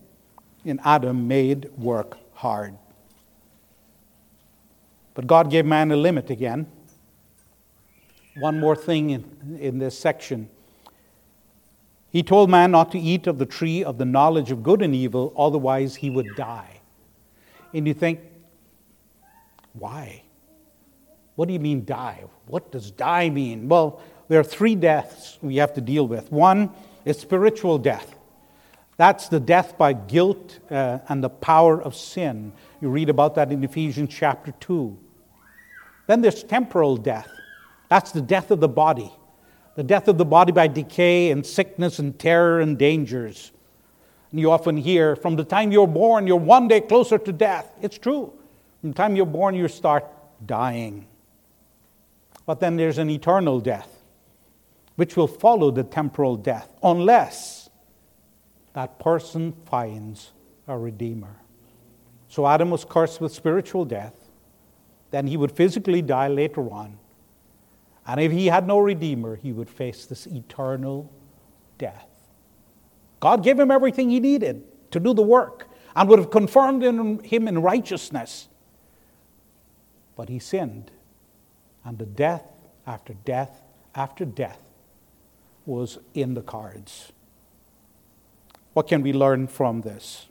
in 0.64 0.80
Adam 0.82 1.28
made 1.28 1.70
work 1.76 2.16
hard. 2.32 2.78
But 5.12 5.26
God 5.26 5.50
gave 5.50 5.66
man 5.66 5.92
a 5.92 5.96
limit 5.96 6.30
again. 6.30 6.66
One 8.38 8.58
more 8.58 8.74
thing 8.74 9.10
in, 9.10 9.58
in 9.60 9.78
this 9.78 9.98
section. 9.98 10.48
He 12.08 12.22
told 12.22 12.48
man 12.48 12.70
not 12.70 12.92
to 12.92 12.98
eat 12.98 13.26
of 13.26 13.36
the 13.36 13.44
tree 13.44 13.84
of 13.84 13.98
the 13.98 14.06
knowledge 14.06 14.52
of 14.52 14.62
good 14.62 14.80
and 14.80 14.94
evil, 14.94 15.34
otherwise 15.36 15.96
he 15.96 16.08
would 16.08 16.34
die. 16.34 16.80
And 17.74 17.86
you 17.86 17.92
think, 17.92 18.20
why? 19.74 20.23
What 21.36 21.48
do 21.48 21.54
you 21.54 21.60
mean 21.60 21.84
die? 21.84 22.24
What 22.46 22.70
does 22.70 22.90
die 22.90 23.30
mean? 23.30 23.68
Well, 23.68 24.00
there 24.28 24.40
are 24.40 24.44
three 24.44 24.74
deaths 24.74 25.38
we 25.42 25.56
have 25.56 25.74
to 25.74 25.80
deal 25.80 26.06
with. 26.06 26.30
One 26.30 26.70
is 27.04 27.18
spiritual 27.18 27.78
death. 27.78 28.16
That's 28.96 29.28
the 29.28 29.40
death 29.40 29.76
by 29.76 29.92
guilt 29.92 30.60
uh, 30.70 31.00
and 31.08 31.22
the 31.22 31.28
power 31.28 31.82
of 31.82 31.96
sin. 31.96 32.52
You 32.80 32.88
read 32.90 33.08
about 33.08 33.34
that 33.34 33.50
in 33.50 33.64
Ephesians 33.64 34.14
chapter 34.14 34.52
2. 34.52 34.96
Then 36.06 36.20
there's 36.20 36.44
temporal 36.44 36.96
death. 36.96 37.28
That's 37.88 38.12
the 38.12 38.22
death 38.22 38.50
of 38.50 38.60
the 38.60 38.68
body 38.68 39.12
the 39.74 39.82
death 39.82 40.08
of 40.08 40.18
the 40.18 40.24
body 40.24 40.52
by 40.52 40.68
decay 40.68 41.30
and 41.30 41.44
sickness 41.44 41.98
and 41.98 42.18
terror 42.18 42.60
and 42.60 42.78
dangers. 42.78 43.52
And 44.30 44.40
you 44.40 44.50
often 44.50 44.76
hear, 44.76 45.16
from 45.16 45.36
the 45.36 45.44
time 45.44 45.72
you're 45.72 45.86
born, 45.86 46.26
you're 46.26 46.36
one 46.36 46.68
day 46.68 46.80
closer 46.80 47.18
to 47.18 47.32
death. 47.32 47.72
It's 47.82 47.98
true. 47.98 48.32
From 48.80 48.90
the 48.90 48.96
time 48.96 49.16
you're 49.16 49.26
born, 49.26 49.54
you 49.54 49.68
start 49.68 50.06
dying. 50.44 51.06
But 52.46 52.60
then 52.60 52.76
there's 52.76 52.98
an 52.98 53.10
eternal 53.10 53.60
death, 53.60 54.02
which 54.96 55.16
will 55.16 55.26
follow 55.26 55.70
the 55.70 55.82
temporal 55.82 56.36
death, 56.36 56.72
unless 56.82 57.70
that 58.74 58.98
person 58.98 59.52
finds 59.66 60.32
a 60.68 60.76
redeemer. 60.76 61.36
So 62.28 62.46
Adam 62.46 62.70
was 62.70 62.84
cursed 62.84 63.20
with 63.20 63.32
spiritual 63.32 63.84
death. 63.84 64.14
Then 65.10 65.26
he 65.26 65.36
would 65.36 65.52
physically 65.52 66.02
die 66.02 66.28
later 66.28 66.70
on. 66.70 66.98
And 68.06 68.20
if 68.20 68.32
he 68.32 68.46
had 68.46 68.66
no 68.66 68.78
redeemer, 68.78 69.36
he 69.36 69.52
would 69.52 69.70
face 69.70 70.04
this 70.06 70.26
eternal 70.26 71.10
death. 71.78 72.08
God 73.20 73.42
gave 73.42 73.58
him 73.58 73.70
everything 73.70 74.10
he 74.10 74.20
needed 74.20 74.64
to 74.90 75.00
do 75.00 75.14
the 75.14 75.22
work 75.22 75.68
and 75.96 76.08
would 76.08 76.18
have 76.18 76.30
confirmed 76.30 76.82
him 76.82 77.48
in 77.48 77.62
righteousness. 77.62 78.48
But 80.16 80.28
he 80.28 80.38
sinned, 80.38 80.90
and 81.84 81.98
the 81.98 82.06
death 82.06 82.44
after 82.86 83.14
death 83.24 83.62
after 83.94 84.24
death 84.24 84.58
was 85.66 85.98
in 86.14 86.34
the 86.34 86.42
cards. 86.42 87.12
What 88.72 88.88
can 88.88 89.02
we 89.02 89.12
learn 89.12 89.46
from 89.46 89.82
this? 89.82 90.26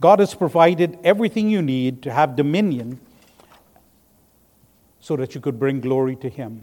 God 0.00 0.20
has 0.20 0.34
provided 0.34 0.98
everything 1.04 1.50
you 1.50 1.60
need 1.60 2.02
to 2.02 2.12
have 2.12 2.34
dominion 2.34 3.00
so 4.98 5.16
that 5.16 5.34
you 5.34 5.40
could 5.40 5.58
bring 5.58 5.80
glory 5.80 6.16
to 6.16 6.28
Him. 6.28 6.62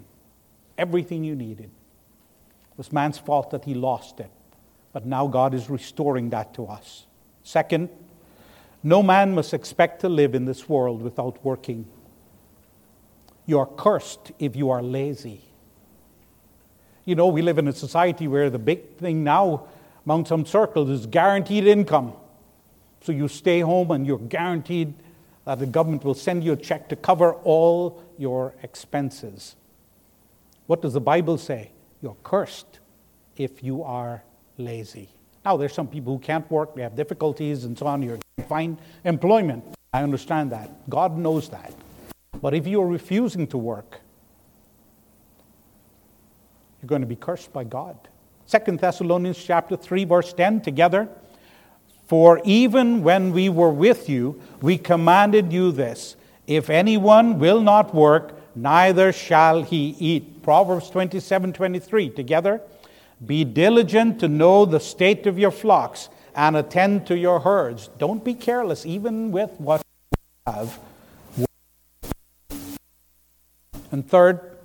Everything 0.78 1.24
you 1.24 1.36
needed. 1.36 1.66
It 1.66 2.78
was 2.78 2.92
man's 2.92 3.18
fault 3.18 3.52
that 3.52 3.66
he 3.66 3.74
lost 3.74 4.20
it, 4.20 4.30
but 4.94 5.06
now 5.06 5.28
God 5.28 5.54
is 5.54 5.70
restoring 5.70 6.30
that 6.30 6.54
to 6.56 6.68
us. 6.68 7.08
Second, 7.44 7.90
no 8.84 9.02
man 9.02 9.34
must 9.34 9.54
expect 9.54 10.02
to 10.02 10.10
live 10.10 10.36
in 10.36 10.46
this 10.46 10.70
world 10.70 11.02
without 11.02 11.44
working. 11.44 11.88
You 13.48 13.60
are 13.60 13.66
cursed 13.66 14.32
if 14.38 14.56
you 14.56 14.70
are 14.70 14.84
lazy. 14.84 15.42
You 17.06 17.16
know, 17.16 17.28
we 17.28 17.42
live 17.42 17.58
in 17.58 17.68
a 17.68 17.74
society 17.74 18.28
where 18.28 18.50
the 18.50 18.60
big 18.60 18.98
thing 18.98 19.24
now 19.24 19.68
among 20.06 20.26
some 20.26 20.46
circles 20.46 20.90
is 20.90 21.06
guaranteed 21.06 21.66
income. 21.66 22.14
So 23.02 23.14
you 23.14 23.30
stay 23.30 23.62
home 23.62 23.92
and 23.92 24.06
you're 24.06 24.20
guaranteed 24.20 24.94
that 25.46 25.60
the 25.60 25.66
government 25.66 26.04
will 26.04 26.14
send 26.14 26.44
you 26.44 26.52
a 26.52 26.58
check 26.58 26.90
to 26.90 26.98
cover 26.98 27.34
all 27.34 28.04
your 28.18 28.54
expenses. 28.64 29.56
What 30.66 30.82
does 30.82 30.94
the 30.94 31.02
Bible 31.02 31.38
say? 31.38 31.72
You're 32.02 32.18
cursed 32.24 32.80
if 33.38 33.64
you 33.64 33.84
are 33.84 34.24
lazy. 34.58 35.08
Now, 35.46 35.56
there's 35.56 35.74
some 35.74 35.88
people 35.88 36.12
who 36.12 36.20
can't 36.20 36.50
work, 36.52 36.76
they 36.76 36.82
have 36.82 36.98
difficulties 36.98 37.64
and 37.64 37.78
so 37.78 37.88
on. 37.88 38.04
You 38.04 38.20
find 38.50 38.78
employment. 39.06 39.64
I 39.94 40.04
understand 40.04 40.52
that. 40.52 40.90
God 40.90 41.18
knows 41.18 41.48
that. 41.50 41.74
But 42.42 42.54
if 42.54 42.68
you're 42.68 42.88
refusing 42.88 43.48
to 43.48 43.58
work, 43.58 44.02
you're 46.82 46.88
going 46.88 47.02
to 47.02 47.08
be 47.08 47.16
cursed 47.16 47.52
by 47.52 47.64
God. 47.64 47.98
Second 48.46 48.80
Thessalonians 48.80 49.44
chapter 49.44 49.76
3 49.76 50.06
verse 50.06 50.34
10 50.34 50.62
together 50.62 51.10
for 52.08 52.40
even 52.46 53.04
when 53.04 53.34
we 53.34 53.50
were 53.50 53.70
with 53.70 54.08
you, 54.08 54.42
we 54.62 54.78
commanded 54.78 55.52
you 55.52 55.74
this 55.74 56.16
if 56.48 56.70
anyone 56.70 57.38
will 57.38 57.62
not 57.62 57.94
work, 57.94 58.34
neither 58.56 59.12
shall 59.12 59.62
he 59.62 59.96
eat. 60.00 60.42
Proverbs 60.42 60.90
27 60.90 61.52
23. 61.52 62.10
Together, 62.12 62.62
be 63.26 63.44
diligent 63.44 64.22
to 64.22 64.30
know 64.30 64.64
the 64.66 64.80
state 64.80 65.28
of 65.28 65.38
your 65.38 65.52
flocks 65.52 66.08
and 66.34 66.56
attend 66.56 67.06
to 67.08 67.18
your 67.18 67.42
herds. 67.42 67.90
Don't 67.98 68.24
be 68.24 68.34
careless, 68.34 68.86
even 68.86 69.32
with 69.32 69.52
what 69.60 69.82
you 70.16 70.54
have. 70.54 70.80
And 73.92 74.08
third, 74.08 74.58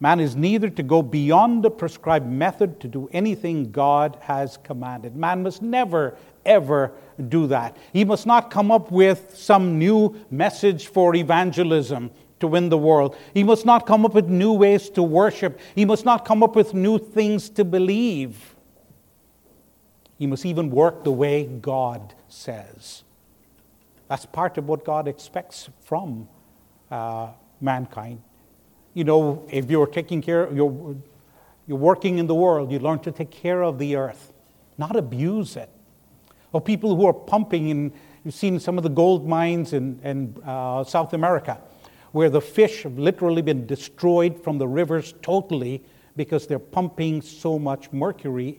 man 0.00 0.20
is 0.20 0.36
neither 0.36 0.70
to 0.70 0.82
go 0.82 1.02
beyond 1.02 1.62
the 1.62 1.70
prescribed 1.70 2.26
method 2.26 2.80
to 2.80 2.88
do 2.88 3.08
anything 3.12 3.72
God 3.72 4.18
has 4.20 4.56
commanded. 4.58 5.16
Man 5.16 5.42
must 5.42 5.62
never, 5.62 6.16
ever 6.44 6.92
do 7.28 7.46
that. 7.48 7.76
He 7.92 8.04
must 8.04 8.26
not 8.26 8.50
come 8.50 8.70
up 8.70 8.90
with 8.90 9.36
some 9.36 9.78
new 9.78 10.14
message 10.30 10.86
for 10.86 11.14
evangelism 11.14 12.10
to 12.40 12.46
win 12.46 12.68
the 12.68 12.78
world. 12.78 13.16
He 13.34 13.42
must 13.42 13.66
not 13.66 13.86
come 13.86 14.04
up 14.04 14.14
with 14.14 14.28
new 14.28 14.52
ways 14.52 14.88
to 14.90 15.02
worship. 15.02 15.58
He 15.74 15.84
must 15.84 16.04
not 16.04 16.24
come 16.24 16.42
up 16.42 16.54
with 16.54 16.74
new 16.74 16.98
things 16.98 17.48
to 17.50 17.64
believe. 17.64 18.54
He 20.18 20.26
must 20.26 20.46
even 20.46 20.70
work 20.70 21.04
the 21.04 21.12
way 21.12 21.44
God 21.44 22.14
says. 22.28 23.04
That's 24.08 24.26
part 24.26 24.58
of 24.58 24.66
what 24.68 24.84
God 24.84 25.06
expects 25.06 25.68
from 25.80 26.28
uh, 26.90 27.30
mankind. 27.60 28.22
You 28.98 29.04
know, 29.04 29.46
if 29.48 29.70
you're 29.70 29.86
taking 29.86 30.20
care, 30.20 30.52
you're, 30.52 30.96
you're 31.68 31.78
working 31.78 32.18
in 32.18 32.26
the 32.26 32.34
world, 32.34 32.72
you 32.72 32.80
learn 32.80 32.98
to 32.98 33.12
take 33.12 33.30
care 33.30 33.62
of 33.62 33.78
the 33.78 33.94
earth, 33.94 34.32
not 34.76 34.96
abuse 34.96 35.54
it. 35.54 35.70
Or 36.50 36.60
people 36.60 36.96
who 36.96 37.06
are 37.06 37.12
pumping, 37.12 37.70
and 37.70 37.92
you've 38.24 38.34
seen 38.34 38.58
some 38.58 38.76
of 38.76 38.82
the 38.82 38.90
gold 38.90 39.28
mines 39.28 39.72
in, 39.72 40.00
in 40.02 40.36
uh, 40.44 40.82
South 40.82 41.12
America, 41.12 41.60
where 42.10 42.28
the 42.28 42.40
fish 42.40 42.82
have 42.82 42.98
literally 42.98 43.40
been 43.40 43.68
destroyed 43.68 44.42
from 44.42 44.58
the 44.58 44.66
rivers 44.66 45.14
totally 45.22 45.80
because 46.16 46.48
they're 46.48 46.58
pumping 46.58 47.22
so 47.22 47.56
much 47.56 47.92
mercury. 47.92 48.58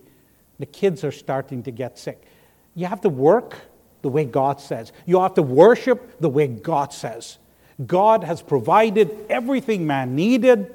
The 0.58 0.67
kids 0.67 1.04
are 1.04 1.12
starting 1.12 1.63
to 1.63 1.71
get 1.71 1.99
sick. 1.99 2.23
You 2.75 2.86
have 2.86 3.02
to 3.02 3.10
work 3.10 3.58
the 4.04 4.10
way 4.10 4.23
God 4.23 4.62
says. 4.62 4.93
You 5.06 5.19
have 5.19 5.34
to 5.34 5.41
worship 5.41 6.21
the 6.21 6.30
way 6.30 6.47
God 6.47 6.93
says. 6.93 7.39
God 7.86 8.24
has 8.24 8.42
provided 8.42 9.26
everything 9.30 9.88
man 9.88 10.15
needed 10.15 10.74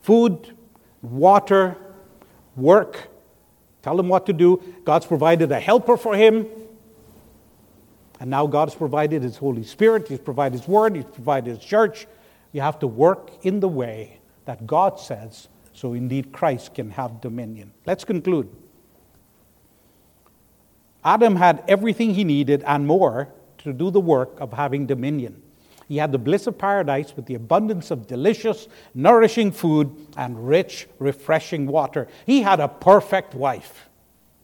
food, 0.00 0.56
water, 1.02 1.76
work. 2.56 3.08
Tell 3.82 3.98
him 3.98 4.08
what 4.08 4.26
to 4.26 4.32
do. 4.32 4.62
God's 4.84 5.06
provided 5.06 5.50
a 5.52 5.60
helper 5.60 5.96
for 5.96 6.14
him. 6.14 6.46
And 8.20 8.30
now 8.30 8.46
God 8.46 8.68
has 8.68 8.74
provided 8.74 9.22
His 9.22 9.36
Holy 9.36 9.64
Spirit, 9.64 10.08
He's 10.08 10.18
provided 10.18 10.58
His 10.58 10.68
Word, 10.68 10.96
He's 10.96 11.04
provided 11.04 11.56
His 11.56 11.64
church. 11.64 12.06
You 12.52 12.60
have 12.60 12.78
to 12.78 12.86
work 12.86 13.30
in 13.42 13.60
the 13.60 13.68
way 13.68 14.20
that 14.44 14.66
God 14.66 15.00
says, 15.00 15.48
so 15.72 15.92
indeed 15.92 16.32
Christ 16.32 16.74
can 16.74 16.90
have 16.92 17.20
dominion. 17.20 17.72
Let's 17.84 18.04
conclude. 18.04 18.48
Adam 21.04 21.36
had 21.36 21.62
everything 21.68 22.14
he 22.14 22.24
needed 22.24 22.62
and 22.66 22.86
more 22.86 23.28
to 23.58 23.72
do 23.72 23.90
the 23.90 24.00
work 24.00 24.40
of 24.40 24.52
having 24.52 24.86
dominion. 24.86 25.42
He 25.88 25.98
had 25.98 26.12
the 26.12 26.18
bliss 26.18 26.46
of 26.46 26.56
paradise 26.56 27.14
with 27.14 27.26
the 27.26 27.34
abundance 27.34 27.90
of 27.90 28.06
delicious, 28.06 28.68
nourishing 28.94 29.52
food 29.52 29.94
and 30.16 30.48
rich, 30.48 30.88
refreshing 30.98 31.66
water. 31.66 32.08
He 32.26 32.42
had 32.42 32.60
a 32.60 32.68
perfect 32.68 33.34
wife. 33.34 33.88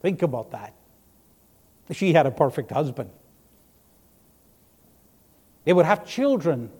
Think 0.02 0.22
about 0.22 0.50
that. 0.50 0.74
She 1.92 2.12
had 2.12 2.26
a 2.26 2.30
perfect 2.30 2.70
husband. 2.70 3.10
They 5.64 5.72
would 5.72 5.86
have 5.86 6.06
children 6.06 6.70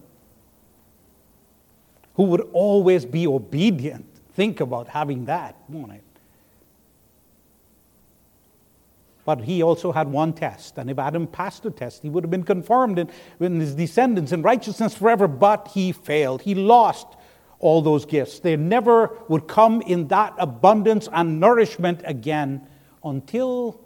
who 2.15 2.25
would 2.25 2.49
always 2.53 3.05
be 3.05 3.27
obedient. 3.27 4.07
Think 4.35 4.61
about 4.61 4.89
having 4.89 5.25
that, 5.27 5.57
won't 5.69 5.93
it? 5.93 6.05
But 9.31 9.43
he 9.43 9.63
also 9.63 9.93
had 9.93 10.11
one 10.11 10.33
test, 10.33 10.77
and 10.77 10.91
if 10.91 10.99
Adam 10.99 11.29
passed 11.29 11.63
the 11.63 11.71
test, 11.71 12.03
he 12.03 12.11
would 12.11 12.25
have 12.25 12.33
been 12.33 12.43
confirmed 12.43 12.99
in, 12.99 13.09
in 13.39 13.61
his 13.61 13.77
descendants 13.77 14.33
in 14.33 14.43
righteousness 14.43 14.93
forever, 14.93 15.29
but 15.29 15.69
he 15.69 15.93
failed. 15.93 16.43
He 16.43 16.57
lost 16.57 17.07
all 17.61 17.81
those 17.81 18.05
gifts. 18.05 18.41
They 18.41 18.57
never 18.57 19.17
would 19.29 19.47
come 19.47 19.83
in 19.83 20.09
that 20.09 20.35
abundance 20.37 21.09
and 21.13 21.39
nourishment 21.39 22.01
again 22.07 22.67
until 23.05 23.81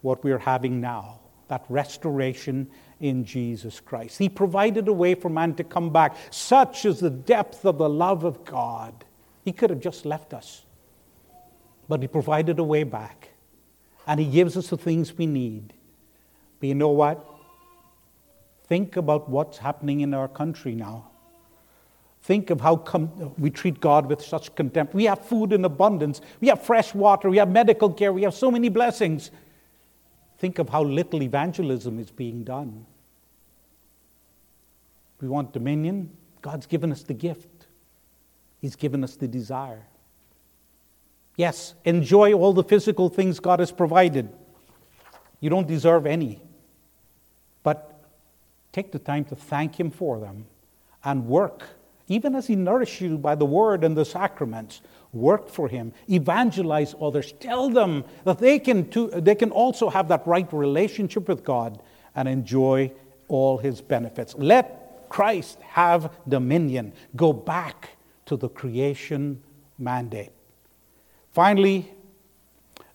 what 0.00 0.24
we're 0.24 0.38
having 0.38 0.80
now 0.80 1.20
that 1.48 1.66
restoration 1.68 2.70
in 2.98 3.26
Jesus 3.26 3.78
Christ. 3.78 4.18
He 4.18 4.30
provided 4.30 4.88
a 4.88 4.92
way 4.94 5.14
for 5.14 5.28
man 5.28 5.54
to 5.56 5.64
come 5.64 5.90
back. 5.90 6.16
Such 6.30 6.86
is 6.86 6.98
the 6.98 7.10
depth 7.10 7.66
of 7.66 7.76
the 7.76 7.90
love 7.90 8.24
of 8.24 8.42
God. 8.46 9.04
He 9.44 9.52
could 9.52 9.68
have 9.68 9.80
just 9.80 10.06
left 10.06 10.32
us, 10.32 10.64
but 11.90 12.00
He 12.00 12.08
provided 12.08 12.58
a 12.58 12.64
way 12.64 12.84
back. 12.84 13.30
And 14.10 14.18
He 14.18 14.26
gives 14.26 14.56
us 14.56 14.66
the 14.66 14.76
things 14.76 15.16
we 15.16 15.26
need. 15.26 15.72
But 16.58 16.66
you 16.66 16.74
know 16.74 16.88
what? 16.88 17.24
Think 18.64 18.96
about 18.96 19.28
what's 19.28 19.58
happening 19.58 20.00
in 20.00 20.14
our 20.14 20.26
country 20.26 20.74
now. 20.74 21.10
Think 22.22 22.50
of 22.50 22.60
how 22.60 22.74
com- 22.78 23.32
we 23.38 23.50
treat 23.50 23.80
God 23.80 24.06
with 24.06 24.20
such 24.20 24.52
contempt. 24.56 24.94
We 24.94 25.04
have 25.04 25.24
food 25.24 25.52
in 25.52 25.64
abundance, 25.64 26.20
we 26.40 26.48
have 26.48 26.60
fresh 26.60 26.92
water, 26.92 27.30
we 27.30 27.36
have 27.36 27.50
medical 27.50 27.88
care, 27.92 28.12
we 28.12 28.22
have 28.22 28.34
so 28.34 28.50
many 28.50 28.68
blessings. 28.68 29.30
Think 30.38 30.58
of 30.58 30.68
how 30.68 30.82
little 30.82 31.22
evangelism 31.22 32.00
is 32.00 32.10
being 32.10 32.42
done. 32.42 32.86
We 35.20 35.28
want 35.28 35.52
dominion. 35.52 36.10
God's 36.42 36.66
given 36.66 36.90
us 36.90 37.04
the 37.04 37.14
gift, 37.14 37.68
He's 38.60 38.74
given 38.74 39.04
us 39.04 39.14
the 39.14 39.28
desire. 39.28 39.86
Yes, 41.40 41.72
enjoy 41.86 42.34
all 42.34 42.52
the 42.52 42.62
physical 42.62 43.08
things 43.08 43.40
God 43.40 43.60
has 43.60 43.72
provided. 43.72 44.28
You 45.40 45.48
don't 45.48 45.66
deserve 45.66 46.04
any. 46.04 46.38
But 47.62 47.98
take 48.72 48.92
the 48.92 48.98
time 48.98 49.24
to 49.24 49.34
thank 49.34 49.80
Him 49.80 49.90
for 49.90 50.20
them 50.20 50.44
and 51.02 51.26
work, 51.26 51.62
even 52.08 52.34
as 52.34 52.46
He 52.46 52.56
nourishes 52.56 53.00
you 53.00 53.16
by 53.16 53.36
the 53.36 53.46
word 53.46 53.84
and 53.84 53.96
the 53.96 54.04
sacraments. 54.04 54.82
Work 55.14 55.48
for 55.48 55.66
Him, 55.66 55.94
evangelize 56.10 56.94
others, 57.00 57.32
tell 57.40 57.70
them 57.70 58.04
that 58.24 58.36
they 58.36 58.58
can, 58.58 58.90
too, 58.90 59.08
they 59.08 59.34
can 59.34 59.50
also 59.50 59.88
have 59.88 60.08
that 60.08 60.26
right 60.26 60.52
relationship 60.52 61.26
with 61.26 61.42
God 61.42 61.80
and 62.14 62.28
enjoy 62.28 62.92
all 63.28 63.56
His 63.56 63.80
benefits. 63.80 64.34
Let 64.34 65.08
Christ 65.08 65.58
have 65.62 66.12
dominion. 66.28 66.92
Go 67.16 67.32
back 67.32 67.96
to 68.26 68.36
the 68.36 68.50
creation 68.50 69.42
mandate. 69.78 70.32
Finally, 71.32 71.92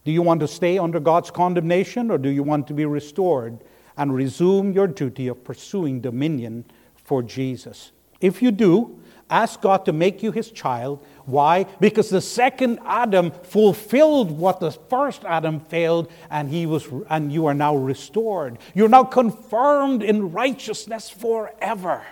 do 0.04 0.12
you 0.12 0.22
want 0.22 0.40
to 0.42 0.48
stay 0.48 0.78
under 0.78 1.00
God's 1.00 1.32
condemnation 1.32 2.12
or 2.12 2.18
do 2.18 2.30
you 2.30 2.44
want 2.44 2.68
to 2.68 2.74
be 2.74 2.86
restored 2.86 3.64
and 3.98 4.14
resume 4.14 4.74
your 4.74 4.88
duty 4.88 5.28
of 5.28 5.44
pursuing 5.44 6.02
dominion 6.02 6.66
for 6.96 7.24
Jesus? 7.24 7.92
If 8.22 8.42
you 8.42 8.52
do, 8.52 9.00
ask 9.30 9.62
God 9.62 9.86
to 9.86 9.94
make 9.94 10.22
you 10.22 10.32
his 10.32 10.52
child. 10.52 11.04
Why? 11.26 11.64
Because 11.80 12.10
the 12.10 12.22
second 12.22 12.80
Adam 12.86 13.32
fulfilled 13.32 14.32
what 14.32 14.60
the 14.60 14.72
first 14.72 15.24
Adam 15.26 15.60
failed, 15.60 16.12
and 16.30 16.50
he 16.50 16.66
was 16.66 16.88
and 17.10 17.32
you 17.32 17.48
are 17.48 17.54
now 17.54 17.76
restored. 17.76 18.60
You're 18.74 18.90
now 18.90 19.04
confirmed 19.04 20.04
in 20.04 20.32
righteousness 20.32 21.10
forever. 21.10 22.06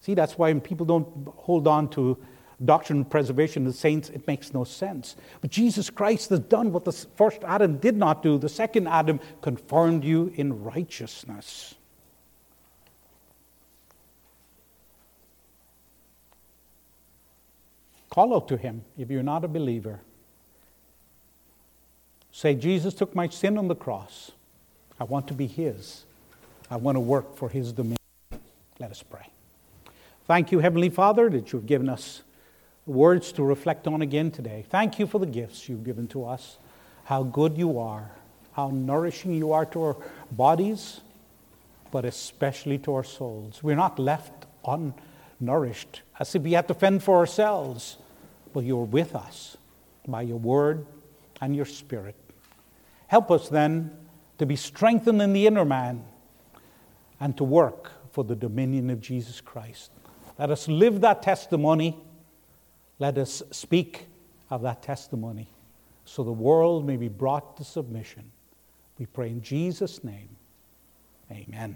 See, 0.00 0.14
that's 0.14 0.36
why 0.36 0.52
people 0.54 0.86
don't 0.86 1.28
hold 1.36 1.66
on 1.68 1.88
to 1.90 2.18
doctrine 2.64 2.98
and 2.98 3.10
preservation 3.10 3.66
of 3.66 3.72
the 3.72 3.78
saints, 3.78 4.08
it 4.10 4.26
makes 4.26 4.54
no 4.54 4.64
sense. 4.64 5.16
But 5.40 5.50
Jesus 5.50 5.90
Christ 5.90 6.30
has 6.30 6.40
done 6.40 6.72
what 6.72 6.84
the 6.84 6.92
first 6.92 7.42
Adam 7.44 7.78
did 7.78 7.96
not 7.96 8.22
do. 8.22 8.38
The 8.38 8.48
second 8.48 8.88
Adam 8.88 9.20
confirmed 9.40 10.04
you 10.04 10.32
in 10.34 10.62
righteousness. 10.62 11.74
Call 18.10 18.34
out 18.34 18.48
to 18.48 18.58
him 18.58 18.84
if 18.98 19.10
you're 19.10 19.22
not 19.22 19.42
a 19.42 19.48
believer. 19.48 20.00
Say, 22.30 22.54
Jesus 22.54 22.92
took 22.92 23.14
my 23.14 23.28
sin 23.28 23.56
on 23.56 23.68
the 23.68 23.74
cross. 23.74 24.32
I 25.00 25.04
want 25.04 25.28
to 25.28 25.34
be 25.34 25.46
his. 25.46 26.04
I 26.70 26.76
want 26.76 26.96
to 26.96 27.00
work 27.00 27.36
for 27.36 27.48
his 27.48 27.72
dominion. 27.72 27.98
Let 28.78 28.90
us 28.90 29.02
pray. 29.02 29.26
Thank 30.26 30.52
you, 30.52 30.60
Heavenly 30.60 30.90
Father, 30.90 31.28
that 31.30 31.52
you've 31.52 31.66
given 31.66 31.88
us 31.88 32.22
words 32.86 33.32
to 33.32 33.42
reflect 33.42 33.86
on 33.86 34.02
again 34.02 34.30
today. 34.30 34.64
Thank 34.68 34.98
you 34.98 35.06
for 35.06 35.18
the 35.18 35.26
gifts 35.26 35.68
you've 35.68 35.84
given 35.84 36.08
to 36.08 36.24
us, 36.24 36.58
how 37.04 37.22
good 37.22 37.56
you 37.56 37.78
are, 37.78 38.10
how 38.52 38.70
nourishing 38.70 39.34
you 39.34 39.52
are 39.52 39.66
to 39.66 39.82
our 39.82 39.96
bodies, 40.30 41.00
but 41.90 42.04
especially 42.04 42.78
to 42.78 42.94
our 42.94 43.04
souls. 43.04 43.62
We're 43.62 43.76
not 43.76 43.98
left 43.98 44.46
unnourished 44.64 46.00
as 46.18 46.34
if 46.34 46.42
we 46.42 46.52
had 46.52 46.68
to 46.68 46.74
fend 46.74 47.02
for 47.02 47.18
ourselves 47.18 47.98
but 48.52 48.64
you're 48.64 48.84
with 48.84 49.14
us 49.14 49.56
by 50.06 50.22
your 50.22 50.38
word 50.38 50.86
and 51.40 51.56
your 51.56 51.64
spirit. 51.64 52.14
Help 53.06 53.30
us 53.30 53.48
then 53.48 53.90
to 54.38 54.46
be 54.46 54.56
strengthened 54.56 55.20
in 55.20 55.32
the 55.32 55.46
inner 55.46 55.64
man 55.64 56.04
and 57.20 57.36
to 57.36 57.44
work 57.44 57.92
for 58.10 58.24
the 58.24 58.34
dominion 58.34 58.90
of 58.90 59.00
Jesus 59.00 59.40
Christ. 59.40 59.90
Let 60.38 60.50
us 60.50 60.68
live 60.68 61.00
that 61.02 61.22
testimony. 61.22 61.98
Let 63.02 63.18
us 63.18 63.42
speak 63.50 64.06
of 64.48 64.62
that 64.62 64.80
testimony 64.80 65.48
so 66.04 66.22
the 66.22 66.30
world 66.30 66.86
may 66.86 66.96
be 66.96 67.08
brought 67.08 67.56
to 67.56 67.64
submission. 67.64 68.30
We 68.96 69.06
pray 69.06 69.30
in 69.30 69.42
Jesus' 69.42 70.04
name. 70.04 70.28
Amen. 71.28 71.74